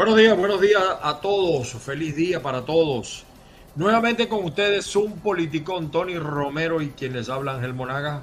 Buenos 0.00 0.16
días, 0.16 0.34
buenos 0.34 0.62
días 0.62 0.82
a 1.02 1.20
todos. 1.20 1.72
Feliz 1.74 2.16
día 2.16 2.40
para 2.40 2.64
todos. 2.64 3.26
Nuevamente 3.76 4.28
con 4.28 4.42
ustedes 4.44 4.96
un 4.96 5.18
politicón, 5.18 5.90
Tony 5.90 6.18
Romero 6.18 6.80
y 6.80 6.88
quien 6.92 7.12
les 7.12 7.28
habla 7.28 7.56
Ángel 7.56 7.74
Monaga. 7.74 8.22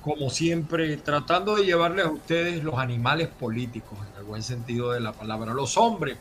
Como 0.00 0.30
siempre, 0.30 0.96
tratando 0.96 1.56
de 1.56 1.66
llevarles 1.66 2.06
a 2.06 2.10
ustedes 2.10 2.64
los 2.64 2.78
animales 2.78 3.28
políticos, 3.28 3.98
en 4.10 4.20
el 4.20 4.24
buen 4.24 4.42
sentido 4.42 4.92
de 4.92 5.00
la 5.00 5.12
palabra. 5.12 5.52
Los 5.52 5.76
hombres 5.76 6.16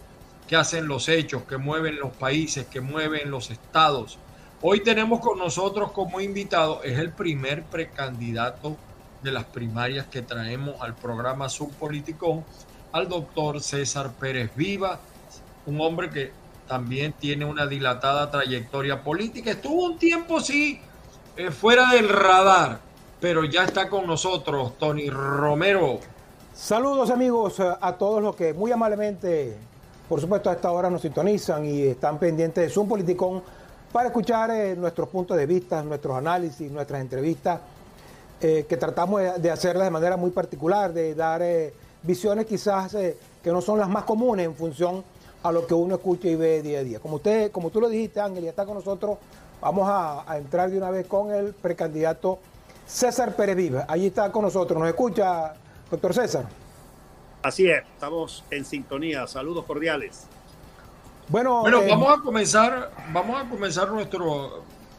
que 0.45 0.57
hacen 0.57 0.89
los 0.89 1.07
hechos, 1.07 1.43
que 1.43 1.55
mueven 1.55 1.99
los 1.99 2.11
países, 2.11 2.65
que 2.65 2.81
mueven 2.81 3.31
los 3.31 3.49
estados. 3.49 4.17
Hoy 4.61 4.81
tenemos 4.81 5.21
con 5.21 5.39
nosotros 5.39 5.93
como 5.93 6.19
invitado, 6.19 6.83
es 6.83 6.99
el 6.99 7.11
primer 7.11 7.63
precandidato 7.63 8.75
de 9.23 9.31
las 9.31 9.45
primarias 9.45 10.07
que 10.07 10.21
traemos 10.21 10.81
al 10.81 10.95
programa 10.95 11.47
Subpoliticón 11.47 12.43
al 12.97 13.07
doctor 13.07 13.61
César 13.61 14.11
Pérez 14.19 14.49
Viva, 14.55 14.99
un 15.67 15.79
hombre 15.81 16.09
que 16.09 16.31
también 16.67 17.13
tiene 17.13 17.45
una 17.45 17.67
dilatada 17.67 18.29
trayectoria 18.31 19.03
política. 19.03 19.51
Estuvo 19.51 19.85
un 19.85 19.97
tiempo, 19.97 20.39
sí, 20.39 20.81
eh, 21.35 21.51
fuera 21.51 21.91
del 21.91 22.09
radar, 22.09 22.79
pero 23.21 23.45
ya 23.45 23.65
está 23.65 23.87
con 23.87 24.07
nosotros 24.07 24.77
Tony 24.79 25.09
Romero. 25.09 25.99
Saludos 26.53 27.11
amigos 27.11 27.59
a 27.59 27.93
todos 27.93 28.21
los 28.21 28.35
que 28.35 28.53
muy 28.53 28.71
amablemente, 28.71 29.55
por 30.09 30.19
supuesto, 30.19 30.49
a 30.49 30.53
esta 30.53 30.71
hora 30.71 30.89
nos 30.89 31.03
sintonizan 31.03 31.65
y 31.65 31.83
están 31.83 32.17
pendientes 32.17 32.63
de 32.63 32.69
Zoom 32.73 32.87
Politicón 32.87 33.43
para 33.91 34.07
escuchar 34.07 34.49
eh, 34.49 34.75
nuestros 34.75 35.07
puntos 35.09 35.37
de 35.37 35.45
vista, 35.45 35.83
nuestros 35.83 36.17
análisis, 36.17 36.71
nuestras 36.71 36.99
entrevistas, 36.99 37.59
eh, 38.41 38.65
que 38.67 38.75
tratamos 38.75 39.21
de, 39.39 39.51
hacerlas 39.51 39.85
de 39.85 39.91
manera 39.91 40.17
muy 40.17 40.31
particular, 40.31 40.91
de 40.91 41.13
dar 41.13 41.43
visiones 42.07 42.45
quizás 42.45 42.93
eh, 42.95 43.17
que 43.43 43.51
no 43.51 43.61
son 43.61 43.77
las 43.77 43.89
más 43.89 44.05
comunes 44.05 44.45
en 44.45 44.55
función 44.55 45.03
a 45.43 45.51
lo 45.51 45.67
que 45.67 45.73
uno 45.73 45.95
escucha 45.95 46.29
y 46.29 46.35
ve 46.35 46.61
día 46.61 46.79
a 46.79 46.83
día. 46.83 46.99
Como 46.99 47.17
usted, 47.17 47.51
como 47.51 47.69
tú 47.69 47.81
lo 47.81 47.89
dijiste, 47.89 48.19
Ángel, 48.19 48.45
ya 48.45 48.49
está 48.49 48.65
con 48.65 48.75
nosotros, 48.75 49.17
vamos 49.61 49.87
a, 49.87 50.25
entrar 50.37 50.71
de 50.71 50.77
una 50.77 50.89
vez 50.89 51.05
con 51.05 51.31
el 51.31 51.53
precandidato 51.53 52.39
César 52.87 53.35
Pérez 53.35 53.55
Viva. 53.55 53.85
Allí 53.87 54.07
está 54.07 54.31
con 54.31 54.43
nosotros. 54.43 54.79
¿Nos 54.79 54.87
escucha, 54.87 55.53
doctor 55.91 56.13
César? 56.13 56.47
Así 57.43 57.69
es, 57.69 57.83
estamos 57.93 58.43
en 58.49 58.65
sintonía. 58.65 59.27
Saludos 59.27 59.65
cordiales. 59.65 60.25
Bueno, 61.27 61.61
bueno 61.61 61.81
eh, 61.81 61.89
vamos 61.89 62.17
a 62.17 62.21
comenzar, 62.21 62.91
vamos 63.11 63.39
a 63.39 63.49
comenzar 63.49 63.89
nuestra 63.89 64.19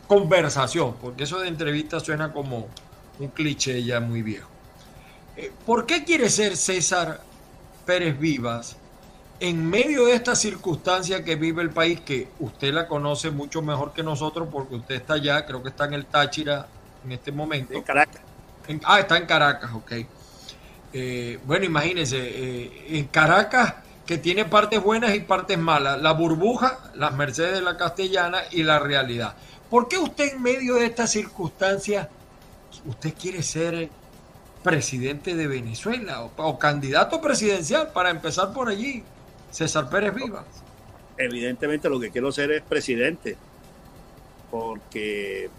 conversación, 0.06 0.94
porque 1.00 1.25
eso 1.25 1.41
de 1.41 1.49
entrevista 1.49 2.00
suena 2.00 2.32
como 2.32 2.69
un 3.19 3.28
cliché 3.28 3.82
ya 3.82 3.99
muy 3.99 4.22
viejo. 4.22 4.57
¿Por 5.65 5.87
qué 5.87 6.04
quiere 6.04 6.31
ser 6.31 6.56
César 6.56 7.21
Pérez 7.87 8.19
Vivas 8.19 8.76
en 9.41 9.69
medio 9.69 10.06
de 10.06 10.15
esta 10.15 10.34
circunstancia 10.34 11.22
que 11.22 11.37
vive 11.37 11.62
el 11.62 11.71
país, 11.71 12.00
que 12.00 12.28
usted 12.41 12.72
la 12.72 12.88
conoce 12.88 13.31
mucho 13.31 13.62
mejor 13.62 13.93
que 13.93 14.03
nosotros 14.03 14.49
porque 14.50 14.76
usted 14.76 14.97
está 14.97 15.15
allá, 15.15 15.47
creo 15.47 15.62
que 15.62 15.69
está 15.69 15.84
en 15.84 15.94
el 15.94 16.06
Táchira 16.06 16.66
en 17.04 17.12
este 17.12 17.31
momento. 17.31 17.72
En 17.75 17.82
Caracas. 17.82 18.21
ah, 18.84 19.00
está 19.00 19.16
en 19.16 19.26
Caracas, 19.26 19.71
ok. 19.72 19.93
Eh, 20.93 21.38
bueno, 21.44 21.66
imagínense, 21.66 22.19
eh, 22.19 22.99
en 22.99 23.06
Caracas 23.06 23.75
que 24.06 24.19
tiene 24.19 24.47
partes 24.47 24.82
buenas 24.82 25.15
y 25.15 25.20
partes 25.20 25.59
malas, 25.59 26.00
la 26.00 26.12
burbuja, 26.12 26.91
las 26.94 27.12
Mercedes 27.15 27.55
de 27.55 27.60
la 27.60 27.76
Castellana 27.76 28.41
y 28.50 28.62
la 28.62 28.78
realidad. 28.78 29.37
¿Por 29.69 29.87
qué 29.87 29.99
usted 29.99 30.32
en 30.32 30.43
medio 30.43 30.76
de 30.76 30.87
esta 30.87 31.06
circunstancia, 31.06 32.09
usted 32.87 33.12
quiere 33.12 33.43
ser 33.43 33.91
presidente 34.62 35.34
de 35.34 35.46
Venezuela 35.46 36.22
o, 36.22 36.58
candidato 36.58 37.20
presidencial 37.20 37.92
para 37.92 38.10
empezar 38.10 38.52
por 38.52 38.69
allí, 38.69 39.02
César 39.50 39.88
Pérez 39.88 40.14
Vivas. 40.14 40.44
Evidentemente 41.16 41.88
lo 41.88 41.98
que 41.98 42.10
quiero 42.10 42.30
ser 42.32 42.50
es 42.52 42.62
presidente, 42.62 43.36
porque 44.50 45.50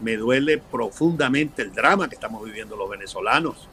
me 0.00 0.16
duele 0.16 0.58
profundamente 0.58 1.62
el 1.62 1.72
drama 1.72 2.08
que 2.08 2.14
estamos 2.14 2.44
viviendo 2.44 2.76
los 2.76 2.88
venezolanos. 2.88 3.68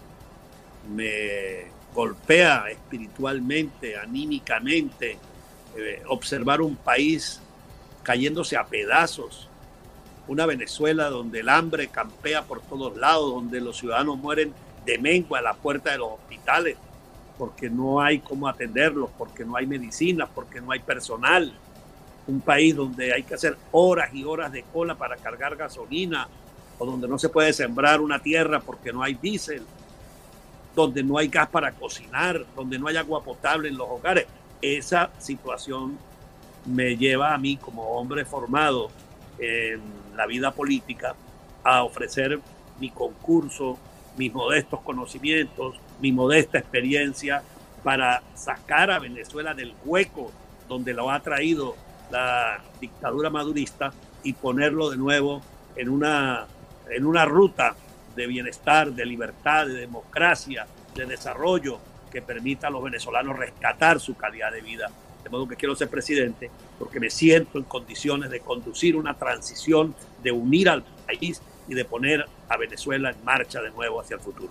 Me 0.95 1.65
golpea 1.93 2.65
espiritualmente, 2.69 3.97
anímicamente, 3.97 5.17
eh, 5.77 6.01
observar 6.07 6.61
un 6.61 6.75
país 6.75 7.41
cayéndose 8.03 8.57
a 8.57 8.65
pedazos, 8.65 9.47
una 10.27 10.45
Venezuela 10.45 11.09
donde 11.09 11.39
el 11.39 11.49
hambre 11.49 11.87
campea 11.87 12.43
por 12.43 12.61
todos 12.61 12.95
lados, 12.97 13.31
donde 13.31 13.59
los 13.59 13.77
ciudadanos 13.77 14.17
mueren 14.17 14.53
de 14.85 14.97
mengua 14.97 15.39
a 15.39 15.41
la 15.41 15.53
puerta 15.53 15.91
de 15.91 15.97
los 15.97 16.13
hospitales, 16.13 16.77
porque 17.37 17.69
no 17.69 17.99
hay 18.01 18.19
cómo 18.19 18.47
atenderlos, 18.47 19.09
porque 19.17 19.43
no 19.43 19.55
hay 19.55 19.65
medicinas, 19.65 20.29
porque 20.33 20.61
no 20.61 20.71
hay 20.71 20.79
personal. 20.79 21.51
Un 22.27 22.39
país 22.39 22.75
donde 22.75 23.13
hay 23.13 23.23
que 23.23 23.33
hacer 23.33 23.57
horas 23.71 24.13
y 24.13 24.23
horas 24.23 24.51
de 24.51 24.63
cola 24.63 24.95
para 24.95 25.17
cargar 25.17 25.55
gasolina, 25.55 26.27
o 26.77 26.85
donde 26.85 27.07
no 27.07 27.17
se 27.17 27.29
puede 27.29 27.53
sembrar 27.53 28.01
una 28.01 28.19
tierra 28.19 28.59
porque 28.59 28.93
no 28.93 29.03
hay 29.03 29.15
diésel, 29.15 29.63
donde 30.75 31.03
no 31.03 31.17
hay 31.17 31.27
gas 31.27 31.49
para 31.49 31.71
cocinar, 31.71 32.45
donde 32.55 32.79
no 32.79 32.87
hay 32.87 32.97
agua 32.97 33.23
potable 33.23 33.69
en 33.69 33.77
los 33.77 33.89
hogares. 33.89 34.25
Esa 34.61 35.11
situación 35.19 35.97
me 36.65 36.95
lleva 36.95 37.33
a 37.33 37.37
mí 37.37 37.57
como 37.57 37.83
hombre 37.83 38.23
formado 38.23 38.89
en 39.41 39.81
la 40.15 40.25
vida 40.25 40.51
política 40.51 41.15
a 41.63 41.83
ofrecer 41.83 42.39
mi 42.79 42.89
concurso, 42.89 43.77
mis 44.17 44.33
modestos 44.33 44.81
conocimientos, 44.81 45.79
mi 45.99 46.11
modesta 46.11 46.57
experiencia 46.57 47.43
para 47.83 48.21
sacar 48.35 48.91
a 48.91 48.99
Venezuela 48.99 49.53
del 49.53 49.73
hueco 49.83 50.31
donde 50.67 50.93
lo 50.93 51.11
ha 51.11 51.19
traído 51.19 51.75
la 52.11 52.61
dictadura 52.79 53.29
madurista 53.29 53.91
y 54.23 54.33
ponerlo 54.33 54.89
de 54.89 54.97
nuevo 54.97 55.41
en 55.75 55.89
una, 55.89 56.45
en 56.89 57.05
una 57.05 57.25
ruta 57.25 57.75
de 58.15 58.27
bienestar, 58.27 58.91
de 58.91 59.05
libertad, 59.05 59.67
de 59.67 59.73
democracia, 59.73 60.67
de 60.95 61.05
desarrollo 61.05 61.79
que 62.11 62.21
permita 62.21 62.67
a 62.67 62.69
los 62.69 62.83
venezolanos 62.83 63.37
rescatar 63.37 63.99
su 63.99 64.15
calidad 64.15 64.51
de 64.51 64.61
vida. 64.61 64.91
De 65.23 65.29
modo 65.29 65.47
que 65.47 65.55
quiero 65.55 65.75
ser 65.75 65.89
presidente 65.89 66.49
porque 66.79 66.99
me 66.99 67.09
siento 67.09 67.57
en 67.57 67.63
condiciones 67.65 68.29
de 68.29 68.39
conducir 68.39 68.95
una 68.95 69.15
transición, 69.17 69.93
de 70.23 70.31
unir 70.31 70.69
al 70.69 70.83
país 71.05 71.41
y 71.67 71.73
de 71.73 71.85
poner 71.85 72.25
a 72.49 72.57
Venezuela 72.57 73.11
en 73.11 73.23
marcha 73.23 73.61
de 73.61 73.71
nuevo 73.71 74.01
hacia 74.01 74.15
el 74.15 74.19
futuro. 74.19 74.49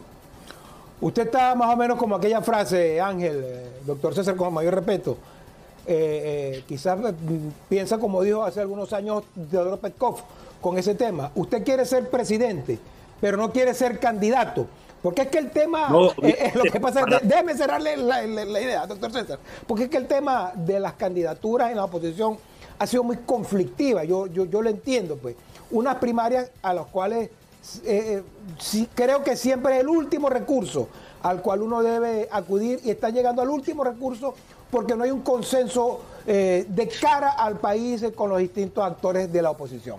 Usted 1.00 1.26
está 1.26 1.54
más 1.54 1.72
o 1.72 1.76
menos 1.76 1.98
como 1.98 2.14
aquella 2.14 2.42
frase, 2.42 3.00
Ángel, 3.00 3.40
eh, 3.42 3.70
doctor 3.86 4.14
César, 4.14 4.36
con 4.36 4.52
mayor 4.52 4.74
respeto. 4.74 5.16
Eh, 5.86 6.56
eh, 6.56 6.64
quizás 6.68 6.98
piensa 7.68 7.98
como 7.98 8.22
dijo 8.22 8.42
hace 8.42 8.60
algunos 8.60 8.92
años 8.92 9.24
Teodoro 9.50 9.78
Petkov 9.78 10.20
con 10.60 10.76
ese 10.78 10.94
tema. 10.94 11.32
Usted 11.34 11.64
quiere 11.64 11.86
ser 11.86 12.10
presidente, 12.10 12.78
pero 13.20 13.36
no 13.36 13.52
quiere 13.52 13.74
ser 13.74 13.98
candidato. 13.98 14.66
Porque 15.02 15.22
es 15.22 15.28
que 15.28 15.38
el 15.38 15.50
tema, 15.50 15.88
lo 15.88 16.12
que 16.70 16.78
pasa, 16.78 17.04
déjeme 17.22 17.54
cerrarle 17.54 17.96
la, 17.96 18.22
idea, 18.24 18.86
doctor 18.86 19.10
César, 19.12 19.38
porque 19.66 19.84
es 19.84 19.90
que 19.90 19.96
el 19.96 20.06
tema 20.06 20.52
de 20.54 20.78
las 20.78 20.92
candidaturas 20.94 21.70
en 21.70 21.76
la 21.76 21.84
oposición 21.84 22.36
ha 22.78 22.86
sido 22.86 23.02
muy 23.02 23.16
conflictiva, 23.18 24.04
yo, 24.04 24.26
yo, 24.26 24.44
yo 24.44 24.62
lo 24.62 24.68
entiendo, 24.70 25.16
pues. 25.16 25.36
Unas 25.70 25.96
primarias 25.96 26.50
a 26.62 26.74
las 26.74 26.86
cuales 26.86 27.30
eh, 27.84 28.22
sí, 28.58 28.88
creo 28.94 29.22
que 29.22 29.36
siempre 29.36 29.74
es 29.74 29.80
el 29.80 29.88
último 29.88 30.28
recurso 30.28 30.88
al 31.22 31.42
cual 31.42 31.62
uno 31.62 31.82
debe 31.82 32.28
acudir 32.30 32.80
y 32.82 32.90
está 32.90 33.10
llegando 33.10 33.42
al 33.42 33.50
último 33.50 33.84
recurso 33.84 34.34
porque 34.70 34.96
no 34.96 35.04
hay 35.04 35.10
un 35.10 35.20
consenso 35.20 36.00
eh, 36.26 36.64
de 36.68 36.88
cara 36.88 37.32
al 37.32 37.58
país 37.58 38.04
con 38.14 38.30
los 38.30 38.38
distintos 38.38 38.84
actores 38.84 39.30
de 39.32 39.42
la 39.42 39.50
oposición. 39.50 39.98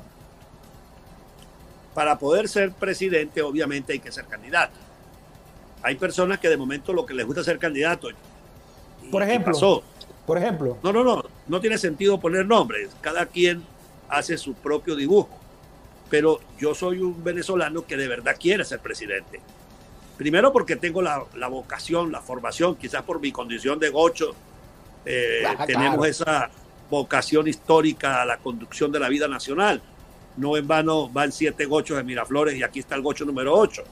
Para 1.94 2.18
poder 2.18 2.48
ser 2.48 2.72
presidente, 2.72 3.42
obviamente 3.42 3.94
hay 3.94 4.00
que 4.00 4.12
ser 4.12 4.26
candidato. 4.26 4.74
Hay 5.84 5.96
personas 5.96 6.40
que 6.40 6.50
de 6.50 6.58
momento 6.58 6.94
lo 6.94 7.06
que 7.06 7.14
les 7.14 7.26
gusta 7.26 7.44
ser 7.44 7.58
candidato. 7.58 8.10
Por 9.12 9.24
ejemplo. 9.24 9.84
Por 10.26 10.38
ejemplo. 10.38 10.78
No, 10.84 10.94
no, 10.94 11.04
no. 11.04 11.24
No 11.48 11.60
tiene 11.60 11.78
sentido 11.78 12.20
poner 12.20 12.46
nombres. 12.46 12.90
Cada 13.02 13.26
quien 13.26 13.64
hace 14.08 14.38
su 14.38 14.54
propio 14.54 14.96
dibujo 14.96 15.42
pero 16.12 16.42
yo 16.60 16.76
soy 16.76 17.00
un 17.00 17.24
venezolano 17.24 17.88
que 17.88 17.96
de 17.96 18.10
verdad 18.10 18.36
quiere 18.38 18.66
ser 18.66 18.82
presidente. 18.82 19.40
Primero 20.18 20.52
porque 20.52 20.76
tengo 20.76 21.02
la, 21.02 21.26
vocación, 21.50 22.12
la 22.12 22.20
formación, 22.20 22.76
quizás 22.76 23.02
por 23.04 23.22
mi 23.22 23.32
condición 23.32 23.80
de 23.80 23.90
gocho, 23.90 24.36
eh, 25.06 25.44
ah, 25.48 25.66
tenemos 25.66 26.06
esa 26.06 26.52
vocación 26.90 27.48
histórica 27.48 28.22
a 28.22 28.26
la 28.26 28.38
conducción 28.38 28.92
de 28.92 29.00
la 29.00 29.08
vida 29.08 29.30
nacional. 29.30 29.82
No 30.38 30.58
en 30.58 30.68
vano 30.68 31.10
van 31.10 31.32
siete 31.32 31.66
gochos 31.66 31.98
de 31.98 32.04
Miraflores 32.04 32.56
y 32.56 32.64
aquí 32.64 32.80
está 32.80 32.96
el 32.96 33.02
gocho 33.02 33.26
número 33.26 33.58
ocho. 33.58 33.84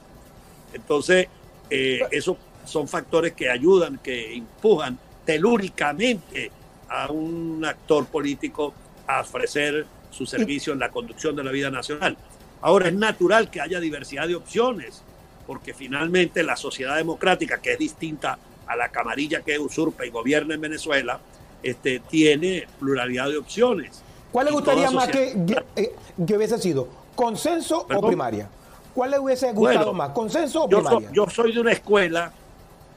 Entonces, 0.74 1.28
eh, 1.70 2.02
esos 2.12 2.38
son 2.66 2.88
factores 2.88 3.34
que 3.34 3.50
ayudan, 3.50 4.00
que 4.00 4.34
empujan 4.36 4.98
telúricamente 5.26 6.52
a 6.88 7.12
un 7.12 7.64
actor 7.66 8.06
político 8.08 8.74
a 9.08 9.22
ofrecer 9.22 9.86
su 10.12 10.26
servicio 10.26 10.74
en 10.74 10.80
la 10.80 10.90
conducción 10.90 11.36
de 11.36 11.44
la 11.44 11.52
vida 11.52 11.70
nacional. 11.70 12.18
Ahora 12.62 12.88
es 12.88 12.94
natural 12.94 13.50
que 13.50 13.62
haya 13.62 13.80
diversidad 13.80 14.28
de 14.28 14.36
opciones, 14.36 15.04
porque 15.48 15.74
finalmente 15.74 16.44
la 16.44 16.56
sociedad 16.56 16.96
democrática, 16.96 17.62
que 17.62 17.74
es 17.74 17.80
distinta 17.80 18.38
a 18.68 18.76
la 18.76 18.90
camarilla 18.90 19.42
que 19.42 19.58
usurpa 19.58 20.06
y 20.06 20.10
gobierna 20.10 20.56
en 20.56 20.62
Venezuela, 20.62 21.20
este, 21.64 22.00
tiene 22.00 22.68
pluralidad 22.80 23.30
de 23.30 23.38
opciones. 23.38 24.04
¿Cuál 24.32 24.46
le 24.46 24.52
gustaría 24.52 24.92
más 24.92 25.08
que, 25.08 25.36
eh, 25.76 25.96
que, 26.26 26.38
hubiese 26.38 26.58
sido? 26.60 26.88
¿Consenso 27.16 27.88
o 27.94 28.08
primaria? 28.08 28.50
¿Cuál 28.94 29.12
le 29.12 29.20
hubiese 29.20 29.52
gustado 29.52 29.94
más? 29.94 30.10
¿Consenso 30.10 30.64
o 30.64 30.70
primaria? 30.70 31.12
yo 31.12 31.28
soy 31.30 31.54
de 31.54 31.60
una 31.60 31.72
escuela 31.72 32.32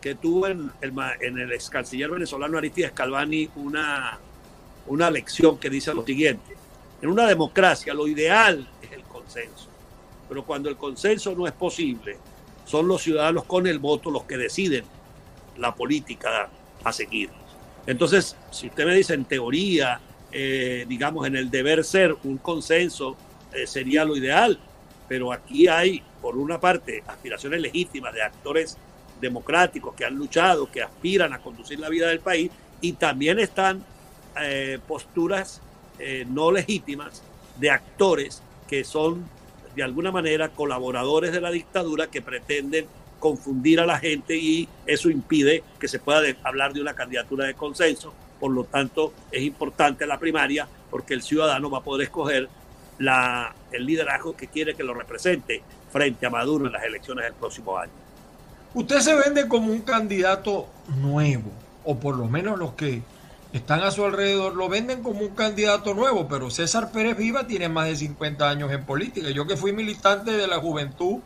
que 0.00 0.14
tuvo 0.16 0.48
en 0.48 0.70
el, 0.80 0.92
en 1.20 1.38
el 1.38 1.52
ex 1.52 1.70
canciller 1.70 2.10
venezolano 2.10 2.58
Aristides 2.58 2.92
Calvani 2.92 3.48
una, 3.56 4.18
una 4.88 5.10
lección 5.10 5.58
que 5.58 5.70
dice 5.70 5.94
lo 5.94 6.04
siguiente. 6.04 6.56
En 7.00 7.08
una 7.08 7.26
democracia 7.26 7.94
lo 7.94 8.06
ideal 8.06 8.68
es 8.82 8.92
el 8.92 9.02
consenso, 9.04 9.68
pero 10.28 10.44
cuando 10.44 10.68
el 10.68 10.76
consenso 10.76 11.34
no 11.34 11.46
es 11.46 11.52
posible, 11.52 12.18
son 12.64 12.88
los 12.88 13.02
ciudadanos 13.02 13.44
con 13.44 13.66
el 13.66 13.78
voto 13.78 14.10
los 14.10 14.24
que 14.24 14.36
deciden 14.36 14.84
la 15.56 15.74
política 15.74 16.48
a 16.84 16.92
seguir. 16.92 17.30
Entonces, 17.86 18.36
si 18.50 18.68
usted 18.68 18.86
me 18.86 18.94
dice 18.94 19.14
en 19.14 19.24
teoría, 19.24 20.00
eh, 20.32 20.84
digamos, 20.88 21.26
en 21.26 21.36
el 21.36 21.50
deber 21.50 21.84
ser, 21.84 22.16
un 22.24 22.38
consenso 22.38 23.16
eh, 23.52 23.66
sería 23.66 24.04
lo 24.04 24.16
ideal, 24.16 24.58
pero 25.08 25.32
aquí 25.32 25.68
hay, 25.68 26.02
por 26.20 26.36
una 26.36 26.58
parte, 26.58 27.02
aspiraciones 27.06 27.60
legítimas 27.60 28.14
de 28.14 28.22
actores 28.22 28.78
democráticos 29.20 29.94
que 29.94 30.04
han 30.04 30.14
luchado, 30.14 30.70
que 30.70 30.82
aspiran 30.82 31.32
a 31.32 31.38
conducir 31.38 31.78
la 31.78 31.88
vida 31.88 32.08
del 32.08 32.20
país, 32.20 32.50
y 32.80 32.92
también 32.94 33.38
están 33.38 33.84
eh, 34.40 34.78
posturas 34.86 35.60
no 36.26 36.50
legítimas 36.50 37.22
de 37.60 37.70
actores 37.70 38.42
que 38.66 38.82
son 38.82 39.24
de 39.76 39.84
alguna 39.84 40.10
manera 40.10 40.48
colaboradores 40.48 41.30
de 41.30 41.40
la 41.40 41.52
dictadura 41.52 42.08
que 42.08 42.20
pretenden 42.20 42.86
confundir 43.22 43.78
a 43.78 43.86
la 43.86 44.00
gente 44.00 44.36
y 44.36 44.68
eso 44.84 45.08
impide 45.08 45.62
que 45.78 45.86
se 45.86 46.00
pueda 46.00 46.22
hablar 46.42 46.72
de 46.72 46.80
una 46.80 46.94
candidatura 46.94 47.46
de 47.46 47.54
consenso. 47.54 48.12
Por 48.42 48.50
lo 48.50 48.64
tanto, 48.64 49.12
es 49.30 49.40
importante 49.42 50.04
la 50.04 50.18
primaria 50.18 50.66
porque 50.90 51.14
el 51.14 51.22
ciudadano 51.22 51.70
va 51.70 51.78
a 51.78 51.82
poder 51.84 52.08
escoger 52.08 52.48
la, 52.98 53.54
el 53.70 53.86
liderazgo 53.86 54.34
que 54.36 54.48
quiere 54.48 54.74
que 54.74 54.82
lo 54.82 54.94
represente 54.94 55.62
frente 55.92 56.26
a 56.26 56.30
Maduro 56.30 56.66
en 56.66 56.72
las 56.72 56.82
elecciones 56.82 57.26
del 57.26 57.34
próximo 57.34 57.78
año. 57.78 57.92
Usted 58.74 58.98
se 58.98 59.14
vende 59.14 59.46
como 59.46 59.70
un 59.70 59.82
candidato 59.82 60.66
nuevo, 60.88 61.52
o 61.84 62.00
por 62.00 62.16
lo 62.16 62.26
menos 62.26 62.58
los 62.58 62.72
que 62.72 63.02
están 63.52 63.84
a 63.84 63.92
su 63.92 64.04
alrededor 64.04 64.56
lo 64.56 64.68
venden 64.68 65.04
como 65.04 65.20
un 65.20 65.36
candidato 65.36 65.94
nuevo, 65.94 66.26
pero 66.26 66.50
César 66.50 66.90
Pérez 66.90 67.16
Viva 67.16 67.46
tiene 67.46 67.68
más 67.68 67.86
de 67.86 67.94
50 67.94 68.50
años 68.50 68.72
en 68.72 68.84
política. 68.84 69.30
Yo 69.30 69.46
que 69.46 69.56
fui 69.56 69.72
militante 69.72 70.32
de 70.32 70.48
la 70.48 70.58
juventud 70.58 71.20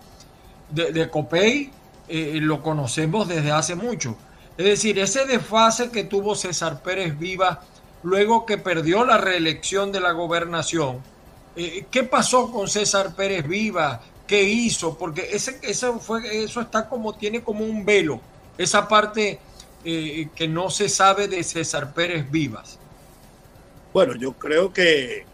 de, 0.69 0.93
de 0.93 1.71
eh, 2.09 2.39
lo 2.43 2.63
conocemos 2.63 3.27
desde 3.27 3.53
hace 3.53 3.75
mucho. 3.75 4.19
Es 4.59 4.65
decir, 4.65 4.99
ese 4.99 5.27
desfase 5.27 5.91
que 5.91 6.05
tuvo 6.05 6.35
César 6.35 6.83
Pérez 6.83 7.19
Viva 7.19 7.63
luego 8.03 8.47
que 8.47 8.57
perdió 8.57 9.05
la 9.05 9.19
reelección 9.19 9.93
de 9.93 10.01
la 10.01 10.13
gobernación, 10.13 11.01
eh, 11.57 11.85
¿qué 11.91 12.05
pasó 12.05 12.51
con 12.51 12.69
César 12.69 13.15
Pérez 13.15 13.47
Viva? 13.47 14.01
¿Qué 14.27 14.43
hizo? 14.43 14.97
Porque 14.97 15.29
ese, 15.33 15.59
eso, 15.63 16.61
está 16.61 16.89
como, 16.89 17.15
tiene 17.15 17.43
como 17.43 17.65
un 17.65 17.85
velo, 17.85 18.21
esa 18.57 18.89
parte 18.89 19.39
eh, 19.85 20.29
que 20.35 20.49
no 20.49 20.71
se 20.71 20.89
sabe 20.89 21.29
de 21.29 21.43
César 21.43 21.93
Pérez 21.93 22.31
Vivas. 22.31 22.79
Bueno, 23.93 24.15
yo 24.17 24.33
creo 24.33 24.73
que 24.73 25.25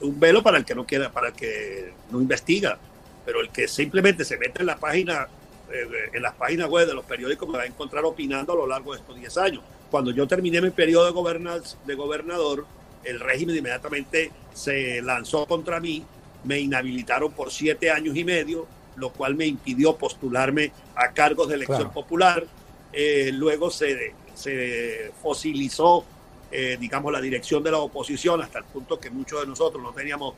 un 0.00 0.18
velo 0.18 0.42
para 0.42 0.58
el 0.58 0.64
que 0.64 0.74
no 0.74 0.84
quiera, 0.84 1.12
para 1.12 1.28
el 1.28 1.34
que 1.34 1.92
no 2.10 2.20
investiga, 2.20 2.76
pero 3.24 3.40
el 3.40 3.50
que 3.50 3.68
simplemente 3.68 4.24
se 4.24 4.36
mete 4.36 4.60
en 4.60 4.66
la 4.66 4.76
página 4.76 5.22
eh, 5.22 5.37
en 5.70 6.22
las 6.22 6.34
páginas 6.34 6.68
web 6.68 6.86
de 6.86 6.94
los 6.94 7.04
periódicos 7.04 7.48
me 7.48 7.58
va 7.58 7.64
a 7.64 7.66
encontrar 7.66 8.04
opinando 8.04 8.52
a 8.52 8.56
lo 8.56 8.66
largo 8.66 8.92
de 8.92 9.00
estos 9.00 9.16
10 9.16 9.38
años. 9.38 9.62
Cuando 9.90 10.10
yo 10.10 10.26
terminé 10.26 10.60
mi 10.60 10.70
periodo 10.70 11.06
de, 11.06 11.62
de 11.86 11.94
gobernador, 11.94 12.66
el 13.04 13.20
régimen 13.20 13.56
inmediatamente 13.56 14.30
se 14.52 15.00
lanzó 15.02 15.46
contra 15.46 15.80
mí, 15.80 16.04
me 16.44 16.58
inhabilitaron 16.58 17.32
por 17.32 17.50
siete 17.50 17.90
años 17.90 18.16
y 18.16 18.24
medio, 18.24 18.66
lo 18.96 19.10
cual 19.10 19.34
me 19.34 19.46
impidió 19.46 19.96
postularme 19.96 20.72
a 20.94 21.12
cargos 21.12 21.48
de 21.48 21.54
elección 21.54 21.90
popular. 21.92 22.44
Eh, 22.92 23.30
luego 23.32 23.70
se, 23.70 24.14
se 24.34 25.12
fosilizó, 25.22 26.04
eh, 26.50 26.76
digamos, 26.80 27.12
la 27.12 27.20
dirección 27.20 27.62
de 27.62 27.70
la 27.70 27.78
oposición 27.78 28.42
hasta 28.42 28.58
el 28.58 28.64
punto 28.64 28.98
que 28.98 29.10
muchos 29.10 29.40
de 29.40 29.46
nosotros 29.46 29.82
no 29.82 29.92
teníamos 29.92 30.34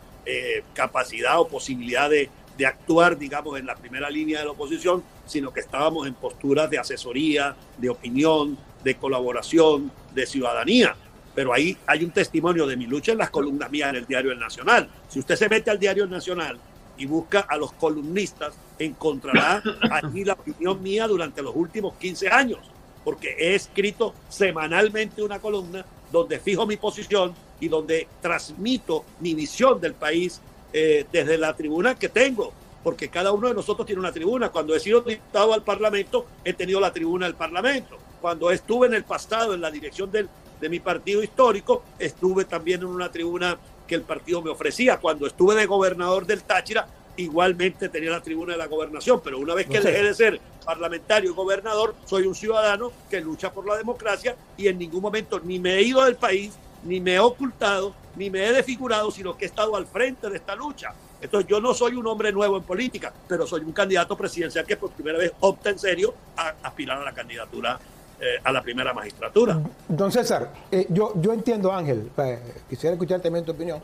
capacidad 0.75 1.41
o 1.41 1.49
posibilidad 1.49 2.09
de, 2.09 2.31
de 2.61 2.67
actuar, 2.67 3.19
digamos, 3.19 3.59
en 3.59 3.67
la 3.67 3.75
primera 3.75 4.11
línea 4.11 4.41
de 4.41 4.45
la 4.45 4.51
oposición, 4.51 5.03
sino 5.31 5.53
que 5.53 5.61
estábamos 5.61 6.07
en 6.07 6.15
posturas 6.15 6.69
de 6.69 6.79
asesoría, 6.79 7.55
de 7.79 7.89
opinión, 7.89 8.59
de 8.83 8.97
colaboración, 8.97 9.93
de 10.13 10.27
ciudadanía. 10.27 10.97
Pero 11.35 11.53
ahí 11.53 11.77
hay 11.87 12.05
un 12.05 12.11
testimonio 12.11 12.67
de 12.67 12.77
mi 12.77 12.87
lucha 12.87 13.13
en 13.13 13.19
las 13.19 13.31
columnas 13.31 13.71
mías 13.71 13.91
en 13.91 13.97
el 13.97 14.07
Diario 14.07 14.33
El 14.33 14.41
Nacional. 14.41 14.91
Si 15.09 15.21
usted 15.21 15.37
se 15.37 15.49
mete 15.49 15.71
al 15.71 15.79
Diario 15.79 16.05
El 16.05 16.11
Nacional 16.11 16.59
y 16.99 17.07
busca 17.07 17.41
a 17.41 17.57
los 17.57 17.73
columnistas, 17.73 18.55
encontrará 18.79 19.63
allí 19.91 20.25
la 20.25 20.33
opinión 20.33 20.83
mía 20.83 21.07
durante 21.07 21.43
los 21.43 21.55
últimos 21.55 21.95
15 21.95 22.29
años, 22.29 22.59
porque 23.05 23.37
he 23.39 23.55
escrito 23.55 24.15
semanalmente 24.29 25.23
una 25.23 25.39
columna 25.39 25.85
donde 26.11 26.41
fijo 26.41 26.67
mi 26.67 26.77
posición 26.77 27.33
y 27.61 27.69
donde 27.69 28.09
transmito 28.21 29.05
mi 29.21 29.35
visión 29.35 29.81
del 29.81 29.95
país 29.95 30.41
eh, 30.73 31.07
desde 31.13 31.39
la 31.39 31.55
tribuna 31.55 31.95
que 31.95 32.09
tengo, 32.09 32.53
porque 32.83 33.09
cada 33.09 33.33
uno 33.33 33.49
de 33.49 33.55
nosotros 33.55 33.87
tiene 33.87 34.01
una 34.01 34.13
tribuna. 34.13 34.51
Cuando 34.51 34.75
he 34.75 34.81
sido 34.81 35.01
diputado 35.01 35.53
al 35.53 35.63
Parlamento, 35.63 36.27
he 36.45 36.53
tenido 36.53 36.81
la 36.81 36.93
tribuna 36.93 37.27
del 37.27 37.35
Parlamento. 37.35 37.97
Cuando 38.21 38.51
estuve 38.51 38.87
en 38.87 38.95
el 38.95 39.05
pasado 39.05 39.55
en 39.55 39.61
la 39.61 39.71
dirección 39.71 40.11
del, 40.11 40.29
de 40.61 40.69
mi 40.69 40.81
partido 40.81 41.23
histórico, 41.23 41.83
estuve 41.99 42.45
también 42.45 42.81
en 42.81 42.87
una 42.87 43.11
tribuna 43.11 43.59
que 43.87 43.95
el 43.95 44.03
partido 44.03 44.43
me 44.43 44.51
ofrecía. 44.51 44.99
Cuando 44.99 45.27
estuve 45.27 45.55
de 45.55 45.67
gobernador 45.67 46.27
del 46.27 46.43
Táchira, 46.43 46.87
igualmente 47.17 47.89
tenía 47.89 48.11
la 48.11 48.23
tribuna 48.23 48.53
de 48.53 48.59
la 48.59 48.67
gobernación, 48.67 49.21
pero 49.23 49.39
una 49.39 49.55
vez 49.55 49.67
que 49.67 49.81
dejé 49.81 50.03
de 50.03 50.15
ser 50.15 50.41
parlamentario 50.65 51.31
y 51.31 51.35
gobernador, 51.35 51.95
soy 52.07 52.27
un 52.27 52.35
ciudadano 52.35 52.93
que 53.09 53.21
lucha 53.21 53.53
por 53.53 53.67
la 53.67 53.77
democracia 53.77 54.37
y 54.57 54.69
en 54.69 54.79
ningún 54.79 55.03
momento 55.03 55.41
ni 55.41 55.59
me 55.59 55.75
he 55.75 55.83
ido 55.83 56.05
del 56.05 56.17
país, 56.17 56.53
ni 56.85 57.01
me 57.01 57.15
he 57.15 57.19
ocultado, 57.19 57.95
ni 58.17 58.31
me 58.31 58.47
he 58.47 58.53
desfigurado, 58.53 59.11
sino 59.11 59.37
que 59.37 59.45
he 59.45 59.49
estado 59.49 59.77
al 59.77 59.87
frente 59.87 60.31
de 60.31 60.37
esta 60.37 60.55
lucha. 60.55 60.95
Entonces 61.21 61.49
yo 61.49 61.61
no 61.61 61.75
soy 61.75 61.95
un 61.95 62.07
hombre 62.07 62.33
nuevo 62.33 62.57
en 62.57 62.63
política, 62.63 63.13
pero 63.29 63.47
soy 63.47 63.61
un 63.63 63.73
candidato 63.73 64.17
presidencial 64.17 64.65
que 64.65 64.77
por 64.77 64.91
primera 64.91 65.19
vez 65.19 65.33
opta 65.41 65.71
en 65.71 65.79
serio 65.79 66.15
a 66.37 66.55
aspirar 66.63 66.99
a 66.99 67.05
la 67.05 67.13
candidatura 67.13 67.79
eh, 68.23 68.39
a 68.45 68.53
la 68.53 68.63
primera 68.63 68.93
magistratura. 68.93 69.59
Don 69.89 70.13
César, 70.13 70.51
eh, 70.71 70.87
yo, 70.91 71.15
yo 71.17 71.33
entiendo, 71.33 71.73
Ángel, 71.73 72.11
eh, 72.19 72.39
quisiera 72.69 72.93
escuchar 72.93 73.21
también 73.21 73.47
tu 73.47 73.53
opinión. 73.53 73.81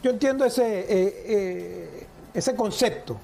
Yo 0.00 0.10
entiendo 0.10 0.44
ese, 0.44 2.06
ese 2.32 2.54
concepto, 2.54 3.18